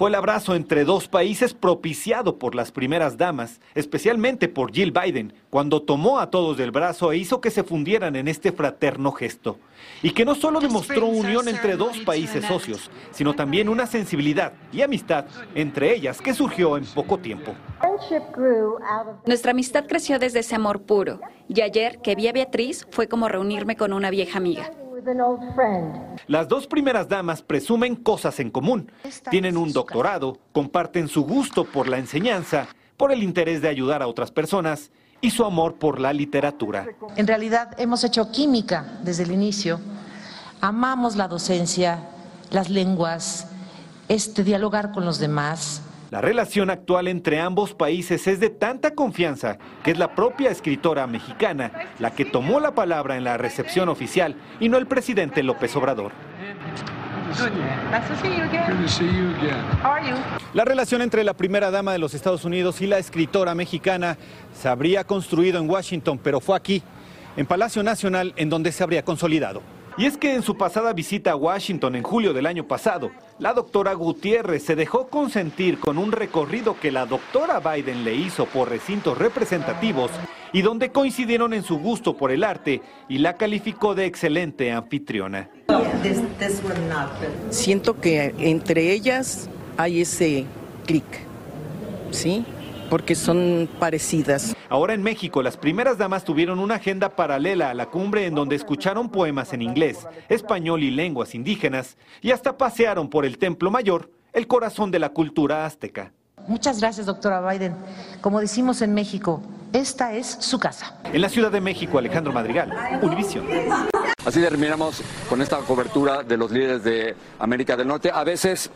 Fue 0.00 0.08
el 0.08 0.14
abrazo 0.14 0.54
entre 0.54 0.86
dos 0.86 1.08
países 1.08 1.52
propiciado 1.52 2.38
por 2.38 2.54
las 2.54 2.72
primeras 2.72 3.18
damas, 3.18 3.60
especialmente 3.74 4.48
por 4.48 4.72
Jill 4.72 4.92
Biden, 4.92 5.34
cuando 5.50 5.82
tomó 5.82 6.20
a 6.20 6.30
todos 6.30 6.56
del 6.56 6.70
brazo 6.70 7.12
e 7.12 7.18
hizo 7.18 7.42
que 7.42 7.50
se 7.50 7.64
fundieran 7.64 8.16
en 8.16 8.26
este 8.26 8.50
fraterno 8.50 9.12
gesto. 9.12 9.58
Y 10.02 10.12
que 10.12 10.24
no 10.24 10.34
solo 10.34 10.60
demostró 10.60 11.04
unión 11.04 11.48
entre 11.48 11.76
dos 11.76 11.98
países 11.98 12.46
socios, 12.46 12.90
sino 13.10 13.34
también 13.34 13.68
una 13.68 13.86
sensibilidad 13.86 14.54
y 14.72 14.80
amistad 14.80 15.26
entre 15.54 15.94
ellas 15.94 16.22
que 16.22 16.32
surgió 16.32 16.78
en 16.78 16.86
poco 16.86 17.18
tiempo. 17.18 17.52
Nuestra 19.26 19.50
amistad 19.50 19.84
creció 19.86 20.18
desde 20.18 20.38
ese 20.38 20.54
amor 20.54 20.80
puro, 20.80 21.20
y 21.46 21.60
ayer 21.60 22.00
que 22.00 22.14
vi 22.14 22.26
a 22.26 22.32
Beatriz 22.32 22.86
fue 22.90 23.06
como 23.06 23.28
reunirme 23.28 23.76
con 23.76 23.92
una 23.92 24.08
vieja 24.08 24.38
amiga. 24.38 24.70
Las 26.26 26.48
dos 26.48 26.66
primeras 26.66 27.08
damas 27.08 27.42
presumen 27.42 27.96
cosas 27.96 28.40
en 28.40 28.50
común. 28.50 28.90
Tienen 29.30 29.56
un 29.56 29.72
doctorado, 29.72 30.38
comparten 30.52 31.08
su 31.08 31.22
gusto 31.22 31.64
por 31.64 31.88
la 31.88 31.98
enseñanza, 31.98 32.68
por 32.96 33.12
el 33.12 33.22
interés 33.22 33.62
de 33.62 33.68
ayudar 33.68 34.02
a 34.02 34.06
otras 34.06 34.30
personas 34.30 34.90
y 35.20 35.30
su 35.30 35.44
amor 35.44 35.74
por 35.76 36.00
la 36.00 36.12
literatura. 36.12 36.86
En 37.16 37.26
realidad 37.26 37.74
hemos 37.78 38.04
hecho 38.04 38.30
química 38.30 38.98
desde 39.02 39.24
el 39.24 39.32
inicio. 39.32 39.80
Amamos 40.60 41.16
la 41.16 41.28
docencia, 41.28 42.08
las 42.50 42.68
lenguas, 42.68 43.48
este 44.08 44.44
dialogar 44.44 44.92
con 44.92 45.04
los 45.04 45.18
demás. 45.18 45.82
La 46.10 46.20
relación 46.20 46.70
actual 46.70 47.06
entre 47.06 47.38
ambos 47.38 47.72
países 47.72 48.26
es 48.26 48.40
de 48.40 48.50
tanta 48.50 48.96
confianza 48.96 49.58
que 49.84 49.92
es 49.92 49.98
la 49.98 50.16
propia 50.16 50.50
escritora 50.50 51.06
mexicana 51.06 51.70
la 52.00 52.10
que 52.10 52.24
tomó 52.24 52.58
la 52.58 52.74
palabra 52.74 53.16
en 53.16 53.22
la 53.22 53.38
recepción 53.38 53.88
oficial 53.88 54.34
y 54.58 54.68
no 54.68 54.76
el 54.76 54.88
presidente 54.88 55.44
López 55.44 55.76
Obrador. 55.76 56.10
La 60.52 60.64
relación 60.64 61.00
entre 61.00 61.22
la 61.22 61.34
primera 61.34 61.70
dama 61.70 61.92
de 61.92 61.98
los 61.98 62.14
Estados 62.14 62.44
Unidos 62.44 62.80
y 62.80 62.88
la 62.88 62.98
escritora 62.98 63.54
mexicana 63.54 64.18
se 64.52 64.68
habría 64.68 65.04
construido 65.04 65.60
en 65.60 65.70
Washington, 65.70 66.18
pero 66.20 66.40
fue 66.40 66.56
aquí, 66.56 66.82
en 67.36 67.46
Palacio 67.46 67.84
Nacional, 67.84 68.34
en 68.34 68.50
donde 68.50 68.72
se 68.72 68.82
habría 68.82 69.04
consolidado. 69.04 69.62
Y 70.00 70.06
es 70.06 70.16
que 70.16 70.34
en 70.34 70.42
su 70.42 70.56
pasada 70.56 70.94
visita 70.94 71.32
a 71.32 71.36
Washington 71.36 71.94
en 71.94 72.02
julio 72.02 72.32
del 72.32 72.46
año 72.46 72.66
pasado, 72.66 73.10
la 73.38 73.52
doctora 73.52 73.92
Gutiérrez 73.92 74.62
se 74.62 74.74
dejó 74.74 75.08
consentir 75.08 75.78
con 75.78 75.98
un 75.98 76.10
recorrido 76.10 76.80
que 76.80 76.90
la 76.90 77.04
doctora 77.04 77.60
Biden 77.60 78.02
le 78.02 78.14
hizo 78.14 78.46
por 78.46 78.70
recintos 78.70 79.18
representativos 79.18 80.10
y 80.54 80.62
donde 80.62 80.90
coincidieron 80.90 81.52
en 81.52 81.62
su 81.62 81.78
gusto 81.78 82.16
por 82.16 82.30
el 82.30 82.44
arte 82.44 82.80
y 83.10 83.18
la 83.18 83.34
calificó 83.34 83.94
de 83.94 84.06
excelente 84.06 84.72
anfitriona. 84.72 85.50
Siento 87.50 88.00
que 88.00 88.34
entre 88.38 88.92
ellas 88.92 89.50
hay 89.76 90.00
ese 90.00 90.46
clic, 90.86 91.04
¿sí? 92.10 92.46
Porque 92.90 93.14
son 93.14 93.68
parecidas. 93.78 94.54
Ahora 94.68 94.92
en 94.92 95.02
México, 95.02 95.42
las 95.42 95.56
primeras 95.56 95.96
damas 95.96 96.24
tuvieron 96.24 96.58
una 96.58 96.74
agenda 96.74 97.16
paralela 97.16 97.70
a 97.70 97.74
la 97.74 97.86
cumbre 97.86 98.26
en 98.26 98.34
donde 98.34 98.56
escucharon 98.56 99.08
poemas 99.08 99.52
en 99.52 99.62
inglés, 99.62 100.06
español 100.28 100.82
y 100.82 100.90
lenguas 100.90 101.34
indígenas, 101.34 101.96
y 102.20 102.32
hasta 102.32 102.58
pasearon 102.58 103.08
por 103.08 103.24
el 103.24 103.38
Templo 103.38 103.70
Mayor, 103.70 104.10
el 104.32 104.46
corazón 104.46 104.90
de 104.90 104.98
la 104.98 105.10
cultura 105.10 105.64
azteca. 105.64 106.12
Muchas 106.48 106.80
gracias, 106.80 107.06
doctora 107.06 107.40
Biden. 107.48 107.76
Como 108.20 108.40
decimos 108.40 108.82
en 108.82 108.92
México, 108.92 109.40
esta 109.72 110.14
es 110.14 110.26
su 110.26 110.58
casa. 110.58 110.98
En 111.12 111.20
la 111.20 111.28
Ciudad 111.28 111.52
de 111.52 111.60
México, 111.60 111.98
Alejandro 111.98 112.32
Madrigal, 112.32 112.72
Univisión. 113.02 113.44
Así 114.24 114.40
terminamos 114.40 115.02
con 115.28 115.40
esta 115.40 115.58
cobertura 115.58 116.22
de 116.24 116.36
los 116.36 116.50
líderes 116.50 116.82
de 116.82 117.14
América 117.38 117.76
del 117.76 117.86
Norte. 117.86 118.10
A 118.12 118.24
veces 118.24 118.70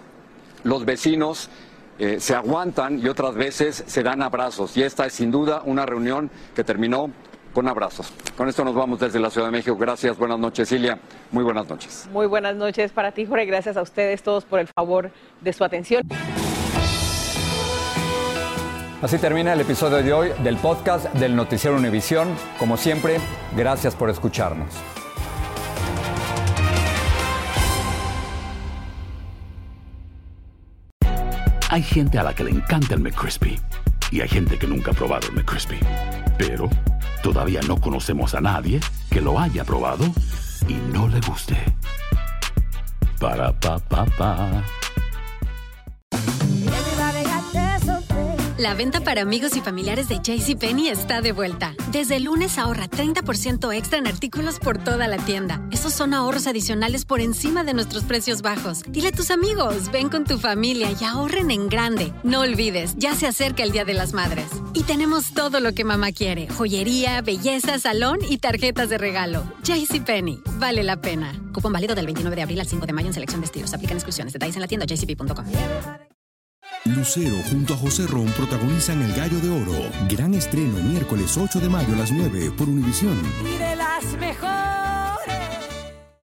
los 0.63 0.85
vecinos 0.85 1.51
eh, 1.99 2.19
se 2.21 2.35
aguantan 2.35 2.99
y 2.99 3.09
otras 3.09 3.35
veces 3.35 3.85
se 3.87 4.03
dan 4.03 4.23
abrazos. 4.23 4.77
Y 4.77 4.83
esta 4.83 5.07
es 5.07 5.13
sin 5.13 5.31
duda 5.31 5.63
una 5.65 5.87
reunión 5.87 6.31
que 6.55 6.65
terminó 6.65 7.11
con 7.53 7.69
abrazos. 7.69 8.13
Con 8.37 8.49
esto 8.49 8.65
nos 8.65 8.75
vamos 8.75 8.99
desde 8.99 9.21
la 9.21 9.31
Ciudad 9.31 9.47
de 9.47 9.53
México. 9.53 9.77
Gracias, 9.77 10.19
buenas 10.19 10.39
noches, 10.39 10.69
Cilia. 10.69 10.99
Muy 11.31 11.45
buenas 11.45 11.69
noches. 11.69 12.09
Muy 12.13 12.27
buenas 12.27 12.57
noches 12.57 12.91
para 12.91 13.13
ti, 13.13 13.25
Jorge. 13.25 13.47
Gracias 13.47 13.77
a 13.77 13.83
ustedes 13.83 14.23
todos 14.23 14.45
por 14.45 14.59
el 14.59 14.67
favor 14.67 15.11
de 15.41 15.53
su 15.53 15.65
atención. 15.65 16.03
Así 19.01 19.19
termina 19.19 19.53
el 19.53 19.61
episodio 19.61 20.03
de 20.03 20.13
hoy 20.13 20.33
del 20.43 20.57
podcast 20.57 21.13
del 21.15 21.37
Noticiero 21.37 21.77
Univisión. 21.77 22.29
Como 22.59 22.77
siempre, 22.77 23.19
gracias 23.55 23.95
por 23.95 24.09
escucharnos. 24.11 24.69
Hay 31.75 31.83
gente 31.83 32.21
a 32.21 32.23
la 32.23 32.33
que 32.33 32.45
le 32.45 32.53
encanta 32.53 32.95
el 32.95 33.01
McCrispy 33.01 33.59
y 34.13 34.21
hay 34.21 34.29
gente 34.29 34.57
que 34.57 34.69
nunca 34.69 34.93
ha 34.93 34.95
probado 34.95 35.27
el 35.27 35.35
McCrispy. 35.35 35.81
Pero 36.39 36.71
todavía 37.21 37.63
no 37.67 37.81
conocemos 37.81 38.33
a 38.37 38.41
nadie 38.41 38.79
que 39.11 39.21
lo 39.21 39.41
haya 39.41 39.65
probado 39.65 40.05
y 40.69 40.75
no 40.93 41.09
le 41.09 41.19
guste. 41.23 41.57
Para 43.19 43.59
pa 43.59 43.81
pa 43.81 44.07
pa. 44.07 44.63
La 48.57 48.75
venta 48.75 49.01
para 49.01 49.23
amigos 49.23 49.57
y 49.57 49.61
familiares 49.61 50.09
de 50.09 50.21
JCPenney 50.21 50.87
está 50.87 51.23
de 51.23 51.33
vuelta. 51.33 51.75
Desde 51.91 52.21
lunes 52.21 52.57
ahorra 52.57 52.89
30% 52.89 53.75
extra 53.75 53.99
en 53.99 54.07
artículos 54.07 54.61
por 54.61 54.79
toda 54.79 55.09
la 55.09 55.17
tienda. 55.17 55.61
Esos 55.85 55.99
son 55.99 56.15
ahorros 56.15 56.47
adicionales 56.47 57.05
por 57.05 57.21
encima 57.21 57.63
de 57.63 57.75
nuestros 57.75 58.05
precios 58.05 58.41
bajos. 58.41 58.85
Dile 58.89 59.09
a 59.09 59.13
tus 59.13 59.31
amigos, 59.31 59.93
ven 59.93 60.09
con 60.09 60.25
tu 60.25 60.39
familia 60.39 60.89
y 60.99 61.05
ahorren 61.05 61.51
en 61.51 61.69
grande. 61.69 62.11
No 62.23 62.41
olvides, 62.41 62.95
ya 62.97 63.15
se 63.15 63.27
acerca 63.27 63.63
el 63.63 63.71
Día 63.71 63.85
de 63.85 63.93
las 63.93 64.15
Madres. 64.15 64.47
Y 64.73 64.85
tenemos 64.85 65.35
todo 65.35 65.61
lo 65.61 65.75
que 65.75 65.85
mamá 65.85 66.11
quiere: 66.13 66.49
joyería, 66.49 67.21
belleza, 67.21 67.79
salón 67.79 68.21
y 68.27 68.39
tarjetas 68.39 68.89
de 68.89 68.97
regalo. 68.97 69.45
JCPenney, 69.63 70.41
vale 70.59 70.85
la 70.85 71.03
pena. 71.03 71.39
Cupón 71.53 71.75
válido 71.75 71.95
del 71.95 72.07
29 72.07 72.35
de 72.35 72.43
abril 72.43 72.61
al 72.61 72.67
5 72.67 72.87
de 72.87 72.93
mayo 72.95 73.09
en 73.09 73.13
selección 73.13 73.43
de 73.43 73.45
estilos. 73.45 73.75
Aplican 73.75 73.99
exclusiones. 73.99 74.33
Detalles 74.33 74.57
en 74.57 74.63
la 74.63 74.69
tienda 74.69 74.87
jcp.com. 74.87 75.45
Lucero 76.87 77.37
junto 77.51 77.75
a 77.75 77.77
José 77.77 78.07
Ron 78.07 78.29
protagonizan 78.29 79.03
El 79.03 79.13
Gallo 79.13 79.39
de 79.39 79.51
Oro. 79.51 79.91
Gran 80.09 80.33
estreno 80.33 80.79
miércoles 80.79 81.37
8 81.37 81.61
de 81.61 81.69
mayo 81.69 81.93
a 81.93 81.99
las 81.99 82.11
9 82.11 82.53
por 82.57 82.71
Univisión. 82.71 83.21
Y 83.43 83.59
de 83.59 83.77
las 83.77 84.05
mejores. 84.19 84.84